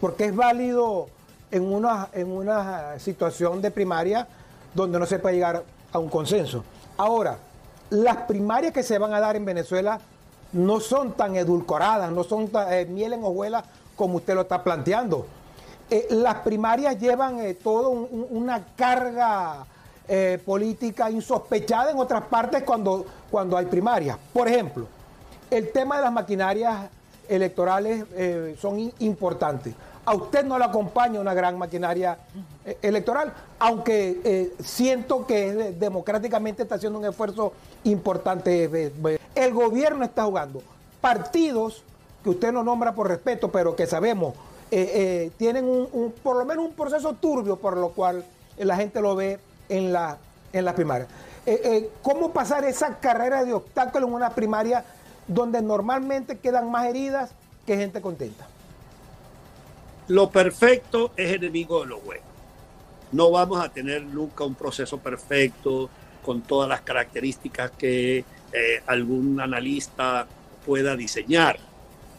porque 0.00 0.24
es 0.24 0.34
válido 0.34 1.08
en 1.50 1.64
una, 1.64 2.08
en 2.14 2.30
una 2.30 2.98
situación 2.98 3.60
de 3.60 3.70
primaria 3.70 4.26
donde 4.74 4.98
no 4.98 5.04
se 5.04 5.18
puede 5.18 5.34
llegar 5.34 5.64
a 5.92 5.98
un 5.98 6.08
consenso. 6.08 6.64
Ahora, 6.96 7.38
las 7.90 8.16
primarias 8.22 8.72
que 8.72 8.82
se 8.82 8.98
van 8.98 9.12
a 9.12 9.20
dar 9.20 9.36
en 9.36 9.44
Venezuela 9.44 10.00
no 10.52 10.80
son 10.80 11.12
tan 11.12 11.36
edulcoradas, 11.36 12.10
no 12.10 12.24
son 12.24 12.48
tan, 12.48 12.72
eh, 12.72 12.86
miel 12.86 13.14
en 13.14 13.24
hojuelas 13.24 13.64
como 13.96 14.16
usted 14.16 14.34
lo 14.34 14.42
está 14.42 14.62
planteando. 14.62 15.26
Eh, 15.90 16.06
las 16.10 16.36
primarias 16.36 16.98
llevan 16.98 17.38
eh, 17.40 17.54
toda 17.54 17.88
una 17.88 18.64
carga 18.76 19.66
política 20.44 21.10
insospechada 21.10 21.90
en 21.90 21.98
otras 21.98 22.22
partes 22.26 22.62
cuando, 22.62 23.04
cuando 23.28 23.56
hay 23.56 23.66
primarias. 23.66 24.16
Por 24.32 24.46
ejemplo, 24.46 24.86
el 25.50 25.72
tema 25.72 25.96
de 25.96 26.02
las 26.04 26.12
maquinarias 26.12 26.88
electorales 27.28 28.04
son 28.60 28.92
importantes 29.00 29.74
a 30.06 30.14
usted 30.14 30.44
no 30.44 30.56
le 30.56 30.64
acompaña 30.64 31.20
una 31.20 31.34
gran 31.34 31.58
maquinaria 31.58 32.16
eh, 32.64 32.78
electoral, 32.80 33.32
aunque 33.58 34.20
eh, 34.24 34.54
siento 34.62 35.26
que 35.26 35.74
democráticamente 35.76 36.62
está 36.62 36.76
haciendo 36.76 37.00
un 37.00 37.04
esfuerzo 37.04 37.52
importante. 37.82 38.70
Eh, 38.72 39.18
el 39.34 39.52
gobierno 39.52 40.04
está 40.04 40.24
jugando. 40.24 40.62
Partidos 41.00 41.82
que 42.22 42.30
usted 42.30 42.52
no 42.52 42.62
nombra 42.62 42.94
por 42.94 43.08
respeto, 43.08 43.50
pero 43.50 43.74
que 43.76 43.86
sabemos, 43.86 44.34
tienen 45.36 45.64
un, 45.64 46.12
por 46.22 46.36
lo 46.36 46.44
menos 46.44 46.64
un 46.64 46.72
proceso 46.72 47.12
turbio 47.14 47.56
por 47.56 47.76
lo 47.76 47.90
cual 47.90 48.24
la 48.58 48.76
gente 48.76 49.00
lo 49.00 49.14
ve 49.14 49.38
en 49.68 49.92
la, 49.92 50.18
en 50.52 50.64
la 50.64 50.74
primaria. 50.74 51.06
¿Cómo 52.02 52.32
pasar 52.32 52.64
esa 52.64 52.98
carrera 52.98 53.44
de 53.44 53.54
obstáculos 53.54 54.08
en 54.08 54.14
una 54.14 54.30
primaria 54.30 54.84
donde 55.28 55.62
normalmente 55.62 56.38
quedan 56.38 56.70
más 56.70 56.86
heridas 56.86 57.32
que 57.66 57.76
gente 57.76 58.00
contenta? 58.00 58.46
Lo 60.08 60.30
perfecto 60.30 61.12
es 61.16 61.32
enemigo 61.32 61.80
de 61.80 61.86
lo 61.86 62.00
bueno. 62.00 62.22
No 63.12 63.30
vamos 63.30 63.64
a 63.64 63.68
tener 63.68 64.02
nunca 64.02 64.44
un 64.44 64.54
proceso 64.54 64.98
perfecto 64.98 65.90
con 66.24 66.42
todas 66.42 66.68
las 66.68 66.80
características 66.82 67.72
que 67.72 68.18
eh, 68.52 68.82
algún 68.86 69.40
analista 69.40 70.26
pueda 70.64 70.96
diseñar. 70.96 71.58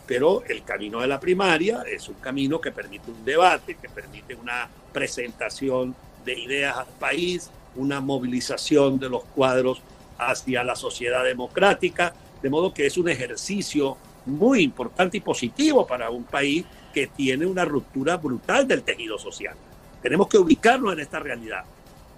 Pero 0.06 0.44
el 0.46 0.64
camino 0.64 1.02
de 1.02 1.08
la 1.08 1.20
primaria 1.20 1.84
es 1.84 2.08
un 2.08 2.16
camino 2.16 2.62
que 2.62 2.72
permite 2.72 3.12
un 3.12 3.26
debate, 3.26 3.76
que 3.76 3.90
permite 3.90 4.36
una 4.36 4.70
presentación 4.94 5.96
de 6.24 6.40
ideas 6.40 6.78
al 6.78 6.88
país, 7.00 7.50
una 7.76 8.00
movilización 8.00 9.00
de 9.00 9.10
los 9.10 9.24
cuadros 9.24 9.82
hacia 10.18 10.64
la 10.64 10.76
sociedad 10.76 11.24
democrática, 11.24 12.14
de 12.42 12.50
modo 12.50 12.74
que 12.74 12.86
es 12.86 12.98
un 12.98 13.10
ejercicio 13.10 13.98
muy 14.26 14.62
importante 14.62 15.18
y 15.18 15.22
positivo 15.22 15.88
para 15.88 16.10
un 16.10 16.24
país 16.24 16.66
que 16.94 17.08
tiene 17.08 17.46
una 17.46 17.66
ruptura 17.66 18.18
brutal 18.18 18.68
del 18.68 18.84
tejido 18.84 19.18
social. 19.18 19.56
Tenemos 20.02 20.28
que 20.28 20.38
ubicarnos 20.38 20.94
en 20.94 21.00
esta 21.00 21.20
realidad. 21.20 21.64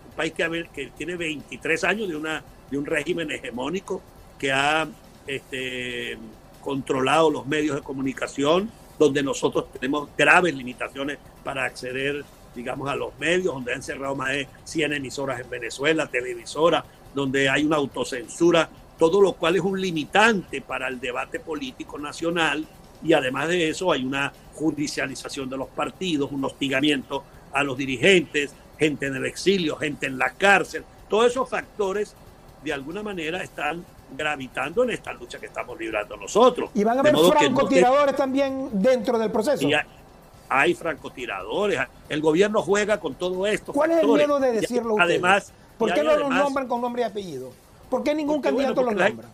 Un 0.10 0.16
país 0.16 0.34
que, 0.34 0.92
tiene 0.98 1.16
23 1.16 1.84
años 1.84 2.10
de, 2.10 2.16
una, 2.16 2.44
de 2.70 2.78
un 2.78 2.86
régimen 2.86 3.32
hegemónico 3.32 4.02
que 4.38 4.52
ha 4.52 4.88
este, 5.28 6.18
controlado 6.62 7.30
los 7.30 7.46
medios 7.46 7.76
de 7.76 7.82
comunicación, 7.82 8.70
donde 8.98 9.24
nosotros 9.24 9.72
tenemos 9.72 10.10
graves 10.18 10.54
limitaciones 10.54 11.18
para 11.44 11.66
acceder, 11.66 12.26
digamos, 12.56 12.90
a 12.90 12.96
los 12.96 13.18
medios, 13.18 13.54
donde 13.54 13.74
han 13.74 13.84
cerrado 13.84 14.16
más 14.16 14.30
de 14.30 14.48
100 14.66 14.94
emisoras 14.94 15.40
en 15.40 15.50
Venezuela, 15.50 16.08
televisoras, 16.08 16.84
donde 17.14 17.50
hay 17.50 17.64
una 17.64 17.78
autocensura, 17.78 18.70
todo 19.00 19.22
lo 19.22 19.34
cual 19.34 19.56
es 19.56 19.62
un 19.62 19.82
limitante 19.82 20.62
para 20.62 20.88
el 20.90 21.00
debate 21.00 21.40
político 21.40 21.98
nacional 21.98 22.68
y 23.02 23.14
además 23.14 23.48
de 23.48 23.70
eso 23.70 23.92
hay 23.94 24.04
una 24.04 24.32
judicialización 24.54 25.50
de 25.50 25.58
los 25.58 25.70
partidos, 25.70 26.32
un 26.32 26.44
hostigamiento 26.44 27.24
a 27.54 27.64
los 27.64 27.78
dirigentes, 27.78 28.52
gente 28.78 29.08
en 29.08 29.16
el 29.16 29.26
exilio, 29.26 29.78
gente 29.78 30.06
en 30.06 30.18
la 30.18 30.32
cárcel. 30.32 30.84
Todos 31.08 31.28
esos 31.28 31.50
factores 31.50 32.14
de 32.62 32.74
alguna 32.74 33.02
manera 33.02 33.42
están 33.42 33.86
gravitando 34.18 34.84
en 34.84 34.90
esta 34.90 35.14
lucha 35.14 35.40
que 35.40 35.46
estamos 35.46 35.80
librando 35.80 36.18
nosotros. 36.18 36.70
Y 36.74 36.84
van 36.84 36.98
a 36.98 37.00
haber 37.00 37.16
francotiradores 37.16 38.16
también 38.18 38.70
dentro 38.74 39.18
del 39.18 39.32
proceso. 39.32 39.66
hay, 40.50 40.74
francotiradores, 40.74 41.80
el 42.10 42.20
gobierno 42.20 42.62
juega 42.62 43.00
con 43.00 43.16
todo 43.16 43.48
esto. 43.48 43.72
¿Cuál 43.72 43.92
es 43.92 44.04
el 44.04 44.08
miedo 44.08 44.40
de 44.42 44.52
decirlo 44.52 44.96
Además, 45.00 45.54
¿por 45.78 45.94
qué 45.94 46.04
no 46.04 46.18
los 46.18 46.30
nombran 46.30 46.68
con 46.68 46.82
nombre 46.82 47.04
y 47.04 47.06
apellido? 47.06 47.54
¿Por 47.90 48.04
qué 48.04 48.14
ningún 48.14 48.42
candidato 48.42 48.84
los 48.84 48.96
nombra? 48.96 49.30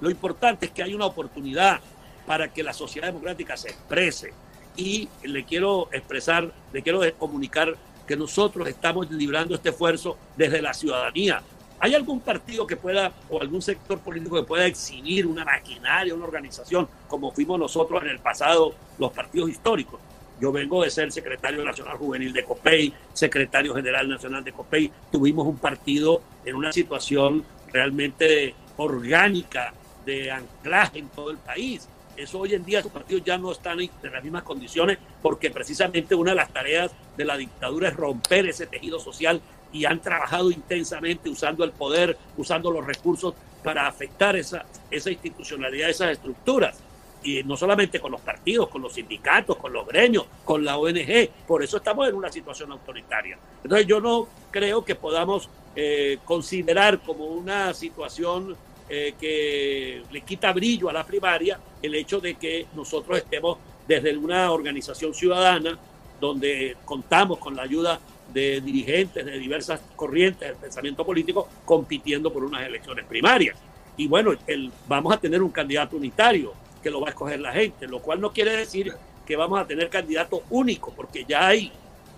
Lo 0.00 0.10
importante 0.10 0.66
es 0.66 0.72
que 0.72 0.82
hay 0.82 0.94
una 0.94 1.06
oportunidad 1.06 1.80
para 2.26 2.52
que 2.52 2.62
la 2.62 2.72
sociedad 2.72 3.08
democrática 3.08 3.56
se 3.56 3.70
exprese. 3.70 4.32
Y 4.76 5.08
le 5.22 5.44
quiero 5.44 5.88
expresar, 5.92 6.52
le 6.72 6.82
quiero 6.82 7.00
comunicar 7.18 7.74
que 8.06 8.16
nosotros 8.16 8.68
estamos 8.68 9.10
librando 9.10 9.54
este 9.54 9.70
esfuerzo 9.70 10.16
desde 10.36 10.62
la 10.62 10.72
ciudadanía. 10.72 11.42
¿Hay 11.80 11.94
algún 11.94 12.20
partido 12.20 12.66
que 12.66 12.76
pueda, 12.76 13.12
o 13.28 13.40
algún 13.40 13.62
sector 13.62 13.98
político 14.00 14.36
que 14.36 14.42
pueda 14.42 14.66
exhibir 14.66 15.26
una 15.26 15.44
maquinaria, 15.44 16.14
una 16.14 16.24
organización, 16.24 16.88
como 17.08 17.30
fuimos 17.32 17.58
nosotros 17.58 18.02
en 18.02 18.08
el 18.10 18.18
pasado, 18.18 18.74
los 18.98 19.12
partidos 19.12 19.50
históricos? 19.50 20.00
Yo 20.40 20.52
vengo 20.52 20.82
de 20.82 20.90
ser 20.90 21.10
secretario 21.10 21.64
nacional 21.64 21.96
juvenil 21.96 22.32
de 22.32 22.44
COPEI, 22.44 22.92
secretario 23.12 23.74
general 23.74 24.08
nacional 24.08 24.44
de 24.44 24.52
COPEI. 24.52 24.92
Tuvimos 25.10 25.46
un 25.46 25.58
partido 25.58 26.22
en 26.44 26.54
una 26.54 26.72
situación 26.72 27.44
realmente 27.72 28.54
orgánica 28.76 29.72
de 30.06 30.30
anclaje 30.30 31.00
en 31.00 31.08
todo 31.08 31.30
el 31.30 31.38
país. 31.38 31.88
Eso 32.16 32.40
hoy 32.40 32.54
en 32.54 32.64
día 32.64 32.80
los 32.80 32.92
partidos 32.92 33.24
ya 33.24 33.38
no 33.38 33.52
están 33.52 33.80
en 33.80 33.90
las 34.12 34.22
mismas 34.22 34.42
condiciones 34.42 34.98
porque 35.22 35.50
precisamente 35.50 36.14
una 36.14 36.32
de 36.32 36.36
las 36.36 36.52
tareas 36.52 36.90
de 37.16 37.24
la 37.24 37.36
dictadura 37.36 37.88
es 37.88 37.96
romper 37.96 38.46
ese 38.46 38.66
tejido 38.66 38.98
social 38.98 39.40
y 39.72 39.84
han 39.84 40.00
trabajado 40.00 40.50
intensamente 40.50 41.28
usando 41.28 41.64
el 41.64 41.72
poder, 41.72 42.16
usando 42.36 42.70
los 42.70 42.86
recursos 42.86 43.34
para 43.62 43.86
afectar 43.86 44.36
esa, 44.36 44.64
esa 44.90 45.10
institucionalidad, 45.10 45.90
esas 45.90 46.12
estructuras. 46.12 46.78
Y 47.22 47.42
no 47.42 47.56
solamente 47.56 48.00
con 48.00 48.12
los 48.12 48.20
partidos, 48.20 48.68
con 48.68 48.82
los 48.82 48.94
sindicatos, 48.94 49.56
con 49.56 49.72
los 49.72 49.86
gremios, 49.86 50.26
con 50.44 50.64
la 50.64 50.78
ONG. 50.78 51.28
Por 51.46 51.62
eso 51.62 51.78
estamos 51.78 52.08
en 52.08 52.14
una 52.14 52.30
situación 52.30 52.72
autoritaria. 52.72 53.38
Entonces 53.62 53.86
yo 53.86 54.00
no 54.00 54.28
creo 54.50 54.84
que 54.84 54.94
podamos 54.94 55.48
eh, 55.74 56.18
considerar 56.24 57.00
como 57.00 57.26
una 57.26 57.74
situación 57.74 58.56
eh, 58.88 59.14
que 59.20 60.02
le 60.10 60.20
quita 60.22 60.52
brillo 60.52 60.88
a 60.88 60.92
la 60.92 61.04
primaria 61.04 61.60
el 61.82 61.94
hecho 61.94 62.20
de 62.20 62.36
que 62.36 62.66
nosotros 62.74 63.18
estemos 63.18 63.58
desde 63.86 64.16
una 64.16 64.50
organización 64.50 65.12
ciudadana 65.12 65.78
donde 66.20 66.76
contamos 66.84 67.38
con 67.38 67.54
la 67.54 67.62
ayuda 67.62 68.00
de 68.32 68.60
dirigentes 68.60 69.24
de 69.24 69.38
diversas 69.38 69.80
corrientes 69.96 70.48
del 70.48 70.56
pensamiento 70.56 71.04
político 71.04 71.48
compitiendo 71.64 72.32
por 72.32 72.44
unas 72.44 72.66
elecciones 72.66 73.04
primarias. 73.06 73.56
Y 73.96 74.06
bueno, 74.06 74.32
el, 74.46 74.70
vamos 74.86 75.12
a 75.14 75.18
tener 75.18 75.42
un 75.42 75.50
candidato 75.50 75.96
unitario 75.96 76.52
que 76.88 76.92
lo 76.92 77.02
va 77.02 77.08
a 77.08 77.10
escoger 77.10 77.38
la 77.38 77.52
gente, 77.52 77.86
lo 77.86 78.00
cual 78.00 78.18
no 78.18 78.32
quiere 78.32 78.56
decir 78.56 78.94
que 79.26 79.36
vamos 79.36 79.60
a 79.60 79.66
tener 79.66 79.90
candidato 79.90 80.42
único, 80.48 80.90
porque 80.96 81.26
ya 81.28 81.46
hay 81.46 81.70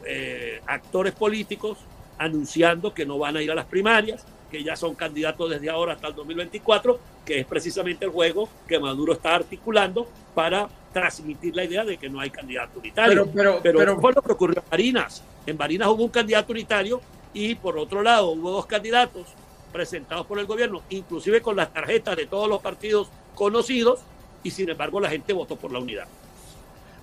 eh, 0.07 0.61
actores 0.65 1.12
políticos 1.12 1.79
anunciando 2.19 2.95
que 2.95 3.05
no 3.05 3.19
van 3.19 3.37
a 3.37 3.43
ir 3.43 3.50
a 3.50 3.57
las 3.57 3.65
primarias, 3.65 4.25
que 4.49 4.62
ya 4.62 4.77
son 4.77 4.95
candidatos 4.95 5.50
desde 5.50 5.71
ahora 5.71 5.95
hasta 5.95 6.07
el 6.07 6.15
2024, 6.15 7.00
que 7.25 7.41
es 7.41 7.47
precisamente 7.47 8.05
el 8.05 8.12
juego 8.12 8.49
que 8.69 8.79
Maduro 8.79 9.12
está 9.12 9.35
articulando 9.35 10.07
para 10.37 10.69
transmitir 10.93 11.57
la 11.57 11.65
idea 11.65 11.85
de 11.85 11.97
que 11.97 12.09
no 12.09 12.21
hay 12.21 12.31
candidato 12.31 12.79
unitario. 12.79 13.29
Pero, 13.35 13.61
pero, 13.61 13.79
pero, 13.79 14.00
fue 14.00 14.12
lo 14.12 14.23
que 14.23 14.33
ocurrió 14.33 14.62
en 14.62 14.71
Barinas. 14.71 15.25
En 15.47 15.59
Barinas 15.59 15.89
hubo 15.89 16.05
un 16.05 16.11
candidato 16.11 16.53
unitario 16.53 17.00
y 17.35 17.57
por 17.57 17.77
otro 17.77 18.03
lado 18.03 18.29
hubo 18.31 18.53
dos 18.53 18.67
candidatos 18.67 19.27
presentados 19.73 20.27
por 20.27 20.39
el 20.39 20.47
gobierno, 20.47 20.83
inclusive 20.91 21.43
con 21.43 21.57
las 21.57 21.73
tarjetas 21.73 22.17
de 22.17 22.27
todos 22.27 22.49
los 22.49 22.61
partidos 22.61 23.09
conocidos, 23.35 24.00
y 24.43 24.51
sin 24.51 24.69
embargo 24.69 25.01
la 25.01 25.11
gente 25.11 25.33
votó 25.33 25.57
por 25.57 25.73
la 25.73 25.79
unidad. 25.79 26.07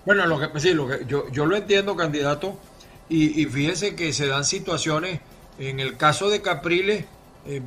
Bueno, 0.05 0.25
lo 0.25 0.39
que, 0.39 0.59
sí, 0.59 0.73
lo 0.73 0.87
que 0.87 1.05
yo, 1.05 1.29
yo 1.31 1.45
lo 1.45 1.55
entiendo, 1.55 1.95
candidato, 1.95 2.57
y, 3.09 3.41
y 3.41 3.45
fíjese 3.45 3.95
que 3.95 4.13
se 4.13 4.27
dan 4.27 4.45
situaciones, 4.45 5.19
en 5.59 5.79
el 5.79 5.97
caso 5.97 6.29
de 6.29 6.41
Capriles, 6.41 7.05
eh, 7.45 7.61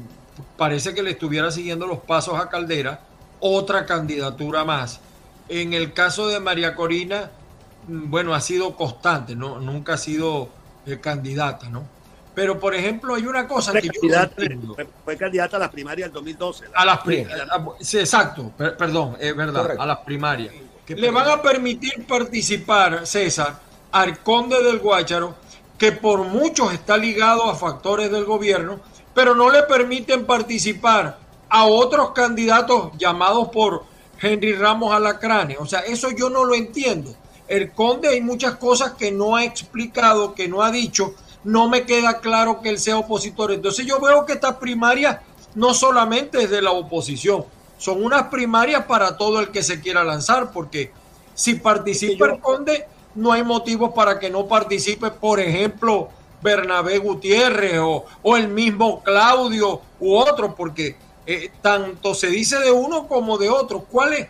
parece 0.56 0.94
que 0.94 1.02
le 1.02 1.10
estuviera 1.10 1.50
siguiendo 1.50 1.86
los 1.86 1.98
pasos 2.00 2.38
a 2.38 2.48
Caldera, 2.48 3.00
otra 3.40 3.86
candidatura 3.86 4.64
más. 4.64 5.00
En 5.48 5.72
el 5.72 5.92
caso 5.92 6.28
de 6.28 6.40
María 6.40 6.74
Corina, 6.74 7.30
mm, 7.88 8.10
bueno, 8.10 8.34
ha 8.34 8.40
sido 8.40 8.76
constante, 8.76 9.34
¿no? 9.34 9.60
nunca 9.60 9.94
ha 9.94 9.98
sido 9.98 10.48
eh, 10.86 10.98
candidata, 11.00 11.68
¿no? 11.68 11.84
Pero, 12.34 12.58
por 12.60 12.74
ejemplo, 12.74 13.14
hay 13.14 13.26
una 13.26 13.46
cosa 13.48 13.72
que 13.72 13.88
yo 13.88 14.74
fue, 15.04 15.16
candidata 15.16 15.56
a 15.56 15.60
las 15.60 15.70
primarias 15.70 16.08
del 16.08 16.14
2012. 16.14 16.66
A 16.74 16.84
las 16.84 16.98
primarias. 17.00 17.48
Sí, 17.80 17.98
exacto, 17.98 18.52
perdón, 18.56 19.16
es 19.18 19.34
verdad, 19.34 19.76
a 19.78 19.86
las 19.86 19.98
primarias. 19.98 20.54
Le 20.86 21.10
van 21.10 21.28
a 21.28 21.42
permitir 21.42 22.06
participar, 22.06 23.06
César, 23.06 23.60
al 23.92 24.22
conde 24.22 24.62
del 24.62 24.78
Guácharo, 24.78 25.34
que 25.78 25.92
por 25.92 26.22
muchos 26.24 26.72
está 26.72 26.96
ligado 26.96 27.44
a 27.44 27.54
factores 27.54 28.10
del 28.10 28.24
gobierno, 28.24 28.80
pero 29.14 29.34
no 29.34 29.50
le 29.50 29.62
permiten 29.64 30.26
participar 30.26 31.18
a 31.48 31.64
otros 31.64 32.12
candidatos 32.12 32.92
llamados 32.96 33.48
por 33.48 33.84
Henry 34.20 34.54
Ramos 34.54 34.92
Alacrane. 34.92 35.56
O 35.58 35.66
sea, 35.66 35.80
eso 35.80 36.10
yo 36.10 36.30
no 36.30 36.44
lo 36.44 36.54
entiendo. 36.54 37.14
El 37.48 37.72
conde 37.72 38.08
hay 38.08 38.20
muchas 38.20 38.56
cosas 38.56 38.92
que 38.92 39.10
no 39.10 39.34
ha 39.34 39.44
explicado, 39.44 40.34
que 40.34 40.46
no 40.46 40.62
ha 40.62 40.70
dicho. 40.70 41.14
No 41.44 41.68
me 41.68 41.84
queda 41.86 42.20
claro 42.20 42.60
que 42.60 42.68
él 42.68 42.78
sea 42.78 42.98
opositor. 42.98 43.52
Entonces 43.52 43.86
yo 43.86 43.98
veo 44.00 44.26
que 44.26 44.34
estas 44.34 44.56
primarias 44.56 45.18
no 45.54 45.74
solamente 45.74 46.42
es 46.42 46.50
de 46.50 46.62
la 46.62 46.70
oposición, 46.70 47.44
son 47.78 48.04
unas 48.04 48.24
primarias 48.24 48.84
para 48.84 49.16
todo 49.16 49.40
el 49.40 49.50
que 49.50 49.62
se 49.62 49.80
quiera 49.80 50.04
lanzar, 50.04 50.52
porque 50.52 50.92
si 51.34 51.54
participa 51.54 52.26
el 52.26 52.38
conde, 52.38 52.86
no 53.14 53.32
hay 53.32 53.42
motivos 53.42 53.92
para 53.94 54.18
que 54.18 54.30
no 54.30 54.46
participe, 54.46 55.10
por 55.10 55.40
ejemplo, 55.40 56.10
Bernabé 56.42 56.98
Gutiérrez 56.98 57.78
o, 57.80 58.36
el 58.36 58.48
mismo 58.48 59.02
Claudio 59.02 59.80
u 59.98 60.14
otro, 60.14 60.54
porque 60.54 60.96
eh, 61.26 61.50
tanto 61.62 62.14
se 62.14 62.28
dice 62.28 62.58
de 62.58 62.70
uno 62.70 63.08
como 63.08 63.38
de 63.38 63.48
otro. 63.48 63.86
¿Cuál 63.90 64.12
es? 64.12 64.28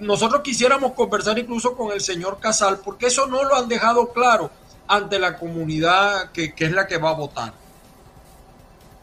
Nosotros 0.00 0.40
quisiéramos 0.40 0.92
conversar 0.92 1.38
incluso 1.38 1.76
con 1.76 1.92
el 1.92 2.00
señor 2.00 2.38
Casal, 2.40 2.80
porque 2.82 3.06
eso 3.06 3.26
no 3.26 3.44
lo 3.44 3.54
han 3.54 3.68
dejado 3.68 4.08
claro 4.12 4.50
ante 4.86 5.18
la 5.18 5.38
comunidad 5.38 6.32
que, 6.32 6.54
que 6.54 6.66
es 6.66 6.72
la 6.72 6.86
que 6.86 6.98
va 6.98 7.10
a 7.10 7.14
votar. 7.14 7.54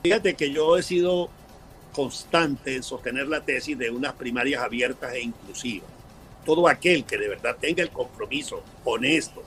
Fíjate 0.03 0.35
que 0.35 0.51
yo 0.51 0.77
he 0.77 0.83
sido 0.83 1.29
constante 1.93 2.75
en 2.75 2.83
sostener 2.83 3.27
la 3.27 3.41
tesis 3.41 3.77
de 3.77 3.89
unas 3.89 4.13
primarias 4.13 4.63
abiertas 4.63 5.13
e 5.13 5.21
inclusivas. 5.21 5.89
Todo 6.45 6.67
aquel 6.67 7.03
que 7.05 7.17
de 7.17 7.27
verdad 7.27 7.57
tenga 7.59 7.83
el 7.83 7.91
compromiso 7.91 8.63
honesto 8.83 9.43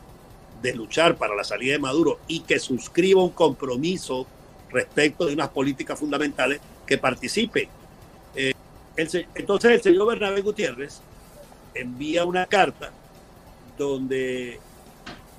de 0.63 0.75
luchar 0.75 1.17
para 1.17 1.35
la 1.35 1.45
salida 1.45 1.73
de 1.73 1.79
Maduro 1.79 2.21
y 2.29 2.41
que 2.41 2.59
suscriba 2.59 3.23
un 3.23 3.31
compromiso 3.31 4.27
respecto 4.71 5.27
de 5.27 5.35
unas 5.35 5.49
políticas 5.49 5.99
fundamentales 5.99 6.61
que 6.87 6.99
participe. 6.99 7.69
Eh, 8.35 8.55
entonces 8.97 9.71
el 9.71 9.83
señor 9.83 10.07
Bernabé 10.07 10.41
Gutiérrez 10.41 11.01
envía 11.75 12.25
una 12.25 12.47
carta 12.47 12.93
donde 13.77 14.61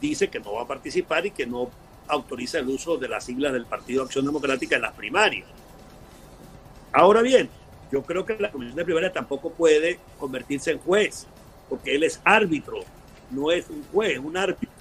dice 0.08 0.30
que 0.30 0.40
no 0.40 0.54
va 0.54 0.64
a 0.64 0.68
participar 0.68 1.26
y 1.26 1.32
que 1.32 1.46
no 1.46 1.70
autoriza 2.08 2.60
el 2.60 2.68
uso 2.68 2.98
de 2.98 3.08
las 3.08 3.26
siglas 3.26 3.54
del 3.54 3.66
Partido 3.66 4.04
Acción 4.04 4.26
Democrática 4.26 4.76
en 4.76 4.82
las 4.84 4.94
primarias. 4.94 5.48
Ahora 6.92 7.22
bien, 7.22 7.50
yo 7.92 8.04
creo 8.04 8.26
que 8.26 8.38
la 8.40 8.52
Comisión 8.52 8.76
de 8.76 8.86
Primaria 8.86 9.12
tampoco 9.12 9.52
puede 9.52 10.00
convertirse 10.20 10.72
en 10.72 10.80
juez, 10.80 11.28
porque 11.70 11.96
él 11.96 12.04
es 12.04 12.22
árbitro, 12.24 12.80
no 13.32 13.52
es 13.52 13.70
un 13.70 13.84
juez, 13.92 14.14
es 14.14 14.20
un 14.20 14.38
árbitro 14.38 14.76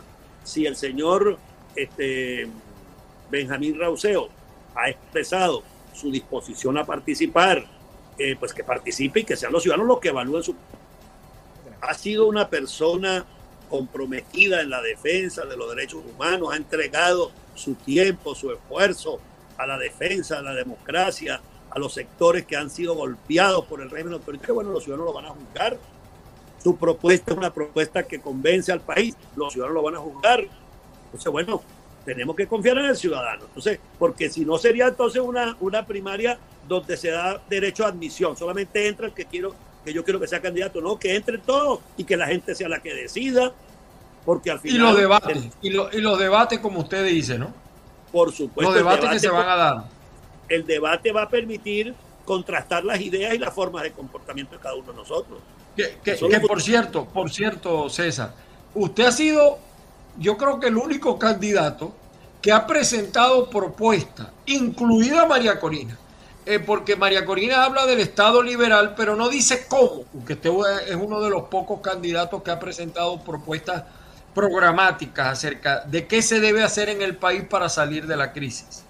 si 0.44 0.66
el 0.66 0.76
señor 0.76 1.38
este, 1.74 2.46
Benjamín 3.30 3.78
Rauseo 3.78 4.28
ha 4.76 4.90
expresado 4.90 5.62
su 5.92 6.10
disposición 6.12 6.78
a 6.78 6.84
participar, 6.84 7.64
eh, 8.18 8.36
pues 8.38 8.52
que 8.52 8.62
participe 8.62 9.20
y 9.20 9.24
que 9.24 9.36
sean 9.36 9.52
los 9.52 9.62
ciudadanos 9.62 9.88
los 9.88 9.98
que 9.98 10.08
evalúen 10.08 10.42
su... 10.42 10.54
Ha 11.80 11.94
sido 11.94 12.28
una 12.28 12.48
persona 12.48 13.24
comprometida 13.68 14.60
en 14.60 14.70
la 14.70 14.80
defensa 14.82 15.44
de 15.44 15.56
los 15.56 15.74
derechos 15.74 16.02
humanos, 16.04 16.50
ha 16.52 16.56
entregado 16.56 17.32
su 17.54 17.74
tiempo, 17.74 18.34
su 18.34 18.52
esfuerzo 18.52 19.20
a 19.56 19.66
la 19.66 19.78
defensa 19.78 20.36
de 20.36 20.42
la 20.42 20.54
democracia, 20.54 21.40
a 21.70 21.78
los 21.78 21.92
sectores 21.92 22.46
que 22.46 22.56
han 22.56 22.70
sido 22.70 22.94
golpeados 22.94 23.64
por 23.66 23.80
el 23.80 23.90
régimen 23.90 24.14
autoritario. 24.14 24.54
Bueno, 24.54 24.70
los 24.70 24.84
ciudadanos 24.84 25.12
lo 25.12 25.12
van 25.12 25.26
a 25.26 25.30
juzgar. 25.30 25.78
Su 26.62 26.76
propuesta 26.76 27.32
es 27.32 27.36
una 27.36 27.52
propuesta 27.52 28.02
que 28.04 28.20
convence 28.20 28.72
al 28.72 28.80
país, 28.80 29.14
los 29.36 29.52
ciudadanos 29.52 29.74
lo 29.74 29.82
van 29.82 29.96
a 29.96 29.98
juzgar. 29.98 30.44
Entonces, 31.06 31.30
bueno, 31.30 31.62
tenemos 32.04 32.36
que 32.36 32.46
confiar 32.46 32.78
en 32.78 32.86
el 32.86 32.96
ciudadano. 32.96 33.44
Entonces, 33.46 33.78
porque 33.98 34.30
si 34.30 34.44
no 34.44 34.58
sería 34.58 34.88
entonces 34.88 35.20
una, 35.20 35.56
una 35.60 35.86
primaria 35.86 36.38
donde 36.66 36.96
se 36.96 37.10
da 37.10 37.42
derecho 37.48 37.84
a 37.84 37.88
admisión, 37.88 38.36
solamente 38.36 38.86
entra 38.88 39.06
el 39.06 39.12
que 39.12 39.26
quiero 39.26 39.54
que 39.84 39.92
yo 39.92 40.04
quiero 40.04 40.18
que 40.18 40.26
sea 40.26 40.40
candidato, 40.40 40.80
no, 40.80 40.98
que 40.98 41.14
entre 41.14 41.38
todos 41.38 41.80
y 41.96 42.04
que 42.04 42.16
la 42.16 42.26
gente 42.26 42.54
sea 42.54 42.68
la 42.68 42.80
que 42.80 42.94
decida, 42.94 43.52
porque 44.24 44.50
al 44.50 44.60
final... 44.60 44.76
Y 44.76 44.80
los 44.80 44.96
debates, 44.96 45.48
y, 45.60 45.70
los 45.70 46.18
debates 46.18 46.58
como 46.60 46.80
usted 46.80 47.04
dice, 47.04 47.38
¿no? 47.38 47.52
Por 48.10 48.32
supuesto. 48.32 48.70
Los 48.70 48.74
debates 48.74 49.10
que 49.10 49.18
se 49.18 49.28
van 49.28 49.48
a 49.48 49.56
dar. 49.56 49.84
El 50.48 50.66
debate 50.66 51.12
va 51.12 51.22
a 51.22 51.28
permitir 51.28 51.94
contrastar 52.24 52.84
las 52.84 53.00
ideas 53.00 53.34
y 53.34 53.38
las 53.38 53.52
formas 53.52 53.82
de 53.82 53.92
comportamiento 53.92 54.56
de 54.56 54.62
cada 54.62 54.74
uno 54.74 54.92
de 54.92 54.96
nosotros. 54.96 55.40
Que, 55.76 55.98
que 56.02 56.40
por 56.40 56.62
cierto, 56.62 57.04
por 57.04 57.30
cierto, 57.30 57.90
César, 57.90 58.32
usted 58.74 59.04
ha 59.04 59.12
sido, 59.12 59.58
yo 60.18 60.36
creo 60.36 60.60
que 60.60 60.68
el 60.68 60.76
único 60.76 61.18
candidato 61.18 61.92
que 62.40 62.52
ha 62.52 62.66
presentado 62.66 63.50
propuestas, 63.50 64.28
incluida 64.46 65.26
María 65.26 65.58
Corina, 65.58 65.98
eh, 66.46 66.58
porque 66.58 66.96
María 66.96 67.24
Corina 67.24 67.64
habla 67.64 67.86
del 67.86 68.00
Estado 68.00 68.42
liberal, 68.42 68.94
pero 68.96 69.16
no 69.16 69.28
dice 69.28 69.66
cómo, 69.66 70.04
porque 70.12 70.34
usted 70.34 70.50
es 70.88 70.94
uno 70.94 71.20
de 71.20 71.30
los 71.30 71.44
pocos 71.44 71.80
candidatos 71.80 72.42
que 72.42 72.50
ha 72.50 72.60
presentado 72.60 73.18
propuestas 73.20 73.84
programáticas 74.34 75.28
acerca 75.28 75.80
de 75.86 76.06
qué 76.06 76.20
se 76.20 76.40
debe 76.40 76.62
hacer 76.62 76.90
en 76.90 77.00
el 77.00 77.16
país 77.16 77.44
para 77.44 77.68
salir 77.68 78.06
de 78.06 78.16
la 78.16 78.32
crisis. 78.32 78.84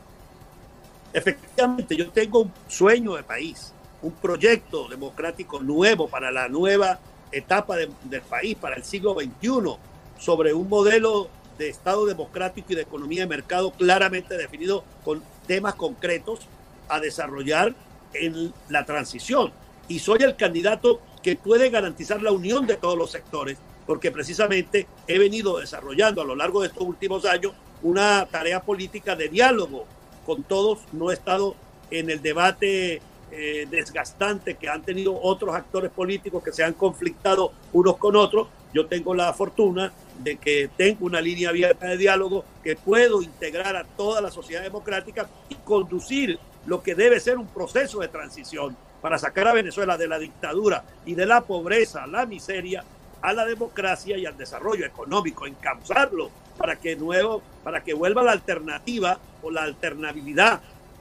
Efectivamente, 1.12 1.96
yo 1.96 2.10
tengo 2.10 2.40
un 2.40 2.52
sueño 2.66 3.14
de 3.14 3.22
país, 3.22 3.72
un 4.02 4.12
proyecto 4.12 4.88
democrático 4.88 5.60
nuevo 5.60 6.08
para 6.08 6.32
la 6.32 6.48
nueva 6.48 6.98
etapa 7.30 7.76
del 7.76 8.22
país, 8.22 8.56
para 8.56 8.76
el 8.76 8.84
siglo 8.84 9.14
XXI, 9.14 9.76
sobre 10.18 10.52
un 10.54 10.68
modelo 10.68 11.28
de 11.56 11.68
Estado 11.68 12.04
democrático 12.06 12.72
y 12.72 12.76
de 12.76 12.82
economía 12.82 13.20
de 13.22 13.28
mercado 13.28 13.70
claramente 13.70 14.36
definido 14.36 14.82
con 15.04 15.22
temas 15.46 15.74
concretos 15.74 16.40
a 16.88 17.00
desarrollar 17.00 17.74
en 18.12 18.52
la 18.68 18.84
transición. 18.84 19.52
Y 19.88 19.98
soy 19.98 20.22
el 20.22 20.36
candidato 20.36 21.00
que 21.22 21.36
puede 21.36 21.70
garantizar 21.70 22.22
la 22.22 22.32
unión 22.32 22.66
de 22.66 22.76
todos 22.76 22.96
los 22.96 23.10
sectores, 23.10 23.58
porque 23.86 24.10
precisamente 24.10 24.86
he 25.06 25.18
venido 25.18 25.58
desarrollando 25.58 26.22
a 26.22 26.24
lo 26.24 26.34
largo 26.34 26.60
de 26.60 26.68
estos 26.68 26.82
últimos 26.82 27.24
años 27.24 27.52
una 27.82 28.26
tarea 28.26 28.62
política 28.62 29.14
de 29.14 29.28
diálogo 29.28 29.86
con 30.24 30.42
todos. 30.42 30.80
No 30.92 31.10
he 31.10 31.14
estado 31.14 31.54
en 31.90 32.10
el 32.10 32.22
debate 32.22 33.00
eh, 33.30 33.66
desgastante 33.70 34.54
que 34.54 34.68
han 34.68 34.82
tenido 34.82 35.18
otros 35.20 35.54
actores 35.54 35.90
políticos 35.90 36.42
que 36.42 36.52
se 36.52 36.64
han 36.64 36.74
conflictado 36.74 37.52
unos 37.72 37.96
con 37.96 38.16
otros. 38.16 38.48
Yo 38.72 38.86
tengo 38.86 39.14
la 39.14 39.32
fortuna 39.32 39.92
de 40.22 40.36
que 40.36 40.70
tengo 40.76 41.06
una 41.06 41.20
línea 41.20 41.50
abierta 41.50 41.86
de 41.86 41.96
diálogo 41.96 42.44
que 42.62 42.76
puedo 42.76 43.22
integrar 43.22 43.76
a 43.76 43.84
toda 43.84 44.20
la 44.20 44.30
sociedad 44.30 44.62
democrática 44.62 45.28
y 45.48 45.54
conducir 45.56 46.38
lo 46.66 46.82
que 46.82 46.94
debe 46.94 47.20
ser 47.20 47.38
un 47.38 47.46
proceso 47.46 48.00
de 48.00 48.08
transición 48.08 48.76
para 49.00 49.18
sacar 49.18 49.48
a 49.48 49.52
Venezuela 49.52 49.98
de 49.98 50.08
la 50.08 50.18
dictadura 50.18 50.84
y 51.04 51.14
de 51.14 51.26
la 51.26 51.42
pobreza, 51.42 52.06
la 52.06 52.26
miseria, 52.26 52.84
a 53.20 53.32
la 53.32 53.44
democracia 53.46 54.18
y 54.18 54.26
al 54.26 54.36
desarrollo 54.36 54.84
económico, 54.84 55.46
encauzarlo 55.46 56.30
para 56.58 56.76
que 56.76 56.96
nuevo, 56.96 57.42
para 57.62 57.82
que 57.82 57.94
vuelva 57.94 58.22
la 58.22 58.32
alternativa 58.32 59.18
o 59.42 59.50
la 59.50 59.62
alternabilidad 59.62 60.60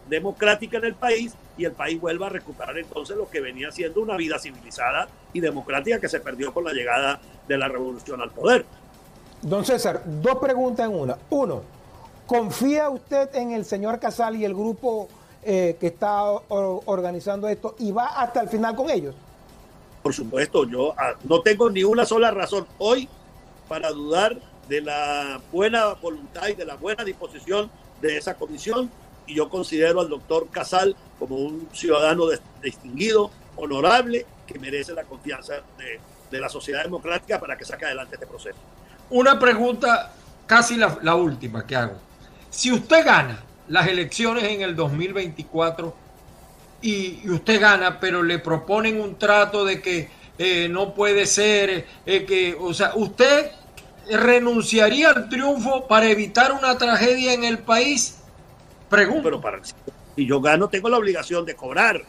democrática 0.10 0.78
en 0.78 0.86
el 0.86 0.96
país 0.96 1.34
y 1.58 1.66
el 1.66 1.74
país 1.74 2.00
vuelva 2.00 2.28
a 2.28 2.30
recuperar 2.30 2.78
entonces 2.78 3.16
lo 3.16 3.30
que 3.30 3.40
venía 3.40 3.72
siendo 3.72 4.02
una 4.02 4.18
vida 4.18 4.40
civilizada 4.40 5.08
y 5.32 5.40
democrática 5.40 6.00
que 6.00 6.10
se 6.10 6.20
perdió 6.20 6.54
con 6.54 6.64
la 6.64 6.74
llegada 6.74 7.20
de 7.48 7.58
la 7.58 7.68
revolución 7.68 8.22
al 8.22 8.32
poder. 8.32 8.66
Don 9.42 9.66
César, 9.66 10.02
dos 10.06 10.38
preguntas 10.38 10.88
en 10.88 10.96
una. 10.96 11.18
Uno, 11.30 11.64
¿confía 12.26 12.90
usted 12.90 13.36
en 13.36 13.52
el 13.52 13.66
señor 13.66 14.00
Casal 14.00 14.36
y 14.36 14.46
el 14.46 14.54
grupo 14.54 15.10
eh, 15.46 15.78
que 15.80 15.88
está 15.88 16.24
organizando 16.24 17.48
esto 17.48 17.76
y 17.80 17.92
va 17.92 18.22
hasta 18.22 18.42
el 18.42 18.50
final 18.50 18.76
con 18.76 18.90
ellos? 18.90 19.16
Por 20.02 20.14
supuesto, 20.14 20.66
yo 20.66 20.94
ah, 20.98 21.14
no 21.24 21.42
tengo 21.42 21.70
ni 21.70 21.84
una 21.84 22.06
sola 22.06 22.32
razón 22.32 22.68
hoy 22.78 23.08
para 23.68 23.90
dudar 23.92 24.38
de 24.68 24.82
la 24.82 25.42
buena 25.52 25.94
voluntad 25.94 26.48
y 26.48 26.56
de 26.56 26.66
la 26.66 26.76
buena 26.76 27.04
disposición 27.04 27.70
de 28.02 28.18
esa 28.18 28.36
comisión 28.36 28.90
y 29.26 29.36
yo 29.36 29.50
considero 29.50 30.02
al 30.02 30.10
doctor 30.10 30.50
Casal 30.50 30.96
como 31.20 31.38
un 31.38 31.70
ciudadano 31.72 32.26
distinguido, 32.62 33.32
honorable, 33.56 34.26
que 34.46 34.60
merece 34.60 34.94
la 34.94 35.04
confianza 35.04 35.54
de, 35.78 36.00
de, 36.30 36.40
la 36.40 36.50
sociedad 36.50 36.84
democrática 36.84 37.40
para 37.40 37.58
que 37.58 37.64
saque 37.64 37.86
adelante 37.86 38.16
este 38.16 38.28
proceso. 38.28 38.58
Una 39.10 39.40
pregunta, 39.40 40.12
casi 40.46 40.76
la, 40.76 40.98
la 41.02 41.16
última 41.16 41.66
que 41.66 41.76
hago. 41.76 41.96
Si 42.50 42.72
usted 42.72 43.06
gana, 43.06 43.42
las 43.68 43.88
elecciones 43.88 44.44
en 44.44 44.62
el 44.62 44.76
2024 44.76 45.96
y, 46.82 47.30
usted 47.30 47.62
gana, 47.62 48.00
pero 48.00 48.22
le 48.24 48.40
proponen 48.40 49.00
un 49.00 49.18
trato 49.18 49.64
de 49.64 49.82
que 49.82 50.10
eh, 50.38 50.68
no 50.70 50.94
puede 50.94 51.26
ser, 51.26 51.86
eh, 52.06 52.26
que, 52.26 52.56
o 52.60 52.74
sea, 52.74 52.92
usted 52.96 53.52
renunciaría 54.10 55.12
al 55.12 55.30
triunfo 55.30 55.88
para 55.88 56.10
evitar 56.10 56.52
una 56.52 56.78
tragedia 56.78 57.34
en 57.34 57.46
el 57.46 57.60
país? 57.60 58.18
Pregunto. 58.90 59.24
Pero 59.24 59.42
para, 59.42 59.62
si 59.64 60.26
yo 60.26 60.42
gano, 60.42 60.68
tengo 60.68 60.90
la 60.90 60.98
obligación 60.98 61.46
de 61.46 61.56
cobrar, 61.56 62.02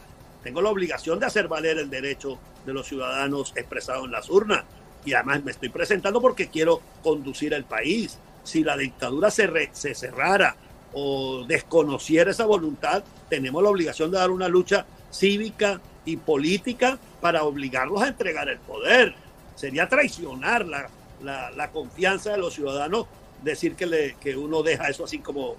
tengo 0.43 0.61
la 0.61 0.71
obligación 0.71 1.21
de 1.21 1.27
hacer 1.27 1.47
valer 1.47 1.79
el 1.79 1.88
derecho 1.88 2.38
de 2.67 2.73
los 2.73 2.87
ciudadanos 2.87 3.53
expresado 3.57 4.05
en 4.05 4.11
las 4.11 4.29
urnas. 4.29 4.64
Y 5.05 5.12
además 5.12 5.45
me 5.45 5.51
estoy 5.53 5.69
presentando 5.69 6.21
porque 6.21 6.49
quiero 6.49 6.81
conducir 7.03 7.53
el 7.55 7.64
país. 7.64 8.19
Si 8.43 8.64
la 8.64 8.77
dictadura 8.77 9.31
se, 9.31 9.71
se 9.73 9.95
cerrara 9.95 10.57
o 10.94 11.44
desconociera 11.46 12.30
esa 12.30 12.46
voluntad, 12.46 13.02
tenemos 13.28 13.62
la 13.62 13.70
obligación 13.70 14.11
de 14.11 14.18
dar 14.18 14.30
una 14.30 14.48
lucha 14.48 14.87
cívica 15.11 15.80
y 16.04 16.16
política 16.16 16.98
para 17.20 17.44
obligarlos 17.44 18.02
a 18.02 18.09
entregar 18.09 18.48
el 18.48 18.59
poder. 18.59 19.14
Sería 19.54 19.88
traicionar 19.88 20.66
la, 20.66 20.88
la, 21.22 21.70
confianza 21.70 22.33
de 22.33 22.38
los 22.38 22.54
ciudadanos 22.54 23.07
decir 23.42 23.74
que, 23.74 23.87
le, 23.87 24.14
que 24.20 24.37
uno 24.37 24.62
deja 24.62 24.88
eso 24.88 25.04
así 25.04 25.18
como 25.18 25.57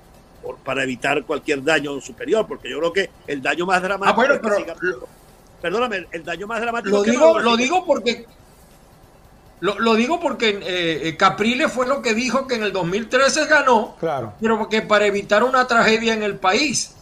para 0.63 0.83
evitar 0.83 1.23
cualquier 1.23 1.63
daño 1.63 1.99
superior, 2.01 2.45
porque 2.47 2.69
yo 2.69 2.77
creo 2.79 2.93
que 2.93 3.09
el 3.25 3.41
daño 3.41 3.65
más 3.65 3.81
dramático... 3.81 4.21
Ah, 4.21 4.37
pero, 4.41 5.07
perdóname, 5.61 6.05
el 6.11 6.23
daño 6.23 6.45
más 6.45 6.61
dramático... 6.61 6.97
Lo 6.97 7.03
digo, 7.03 7.39
lo 7.39 7.57
digo 7.57 7.85
porque 7.85 8.25
lo, 9.73 9.95
digo 9.95 10.19
porque 10.19 10.59
eh, 10.61 11.15
Capriles 11.17 11.71
fue 11.71 11.87
lo 11.87 12.01
que 12.01 12.13
dijo 12.13 12.47
que 12.47 12.55
en 12.55 12.63
el 12.63 12.71
2013 12.71 13.47
ganó, 13.47 13.95
claro. 13.99 14.33
pero 14.39 14.57
porque 14.57 14.81
para 14.81 15.05
evitar 15.05 15.43
una 15.43 15.65
tragedia 15.65 16.13
en 16.13 16.23
el 16.23 16.37
país. 16.37 16.93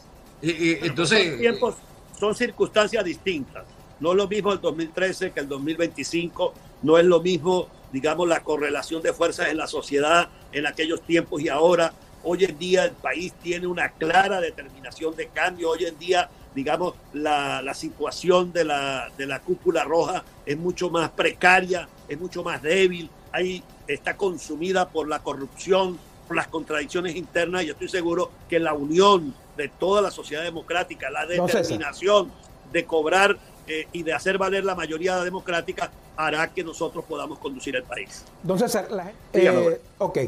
entonces, 0.41 1.29
son, 1.29 1.39
tiempos, 1.39 1.75
son 2.19 2.35
circunstancias 2.35 3.03
distintas. 3.03 3.65
No 3.99 4.11
es 4.11 4.17
lo 4.17 4.27
mismo 4.27 4.51
el 4.51 4.59
2013 4.59 5.31
que 5.31 5.39
el 5.39 5.47
2025, 5.47 6.53
no 6.83 6.97
es 6.97 7.05
lo 7.05 7.21
mismo, 7.21 7.67
digamos, 7.91 8.27
la 8.27 8.41
correlación 8.41 9.01
de 9.01 9.13
fuerzas 9.13 9.49
en 9.49 9.57
la 9.57 9.67
sociedad 9.67 10.29
en 10.51 10.67
aquellos 10.67 11.01
tiempos 11.01 11.41
y 11.41 11.49
ahora. 11.49 11.93
Hoy 12.25 12.45
en 12.45 12.57
día 12.57 12.85
el 12.85 12.91
país 12.91 13.33
tiene 13.43 13.67
una 13.67 13.89
clara 13.89 14.39
determinación 14.39 15.13
de 15.15 15.27
cambio. 15.27 15.71
Hoy 15.71 15.83
en 15.83 15.99
día 15.99 16.29
digamos, 16.53 16.93
la, 17.13 17.61
la, 17.61 17.73
situación 17.73 18.53
de 18.53 18.63
la, 18.63 19.09
de 19.17 19.25
la 19.25 19.39
cúpula 19.39 19.83
roja 19.83 20.23
es 20.45 20.57
mucho 20.57 20.89
más 20.89 21.09
precaria, 21.11 21.87
es 22.07 22.19
mucho 22.19 22.43
más 22.43 22.61
débil, 22.61 23.09
ahí 23.31 23.63
está 23.87 24.15
consumida 24.15 24.87
por 24.89 25.07
la 25.07 25.19
corrupción, 25.19 25.97
por 26.27 26.35
las 26.37 26.47
contradicciones 26.47 27.15
internas 27.15 27.63
y 27.63 27.69
estoy 27.69 27.89
seguro 27.89 28.31
que 28.49 28.59
la 28.59 28.73
unión 28.73 29.33
de 29.57 29.67
toda 29.67 30.01
la 30.01 30.11
sociedad 30.11 30.43
democrática, 30.43 31.09
la 31.09 31.25
determinación 31.25 32.31
de 32.71 32.85
cobrar 32.85 33.37
eh, 33.67 33.87
y 33.91 34.03
de 34.03 34.13
hacer 34.13 34.37
valer 34.37 34.65
la 34.65 34.75
mayoría 34.75 35.23
democrática 35.23 35.91
hará 36.15 36.53
que 36.53 36.63
nosotros 36.63 37.05
podamos 37.05 37.39
conducir 37.39 37.75
el 37.75 37.83
país. 37.83 38.23
Entonces, 38.41 38.73
la, 38.89 39.11
eh, 39.33 39.81
ok, 39.97 40.19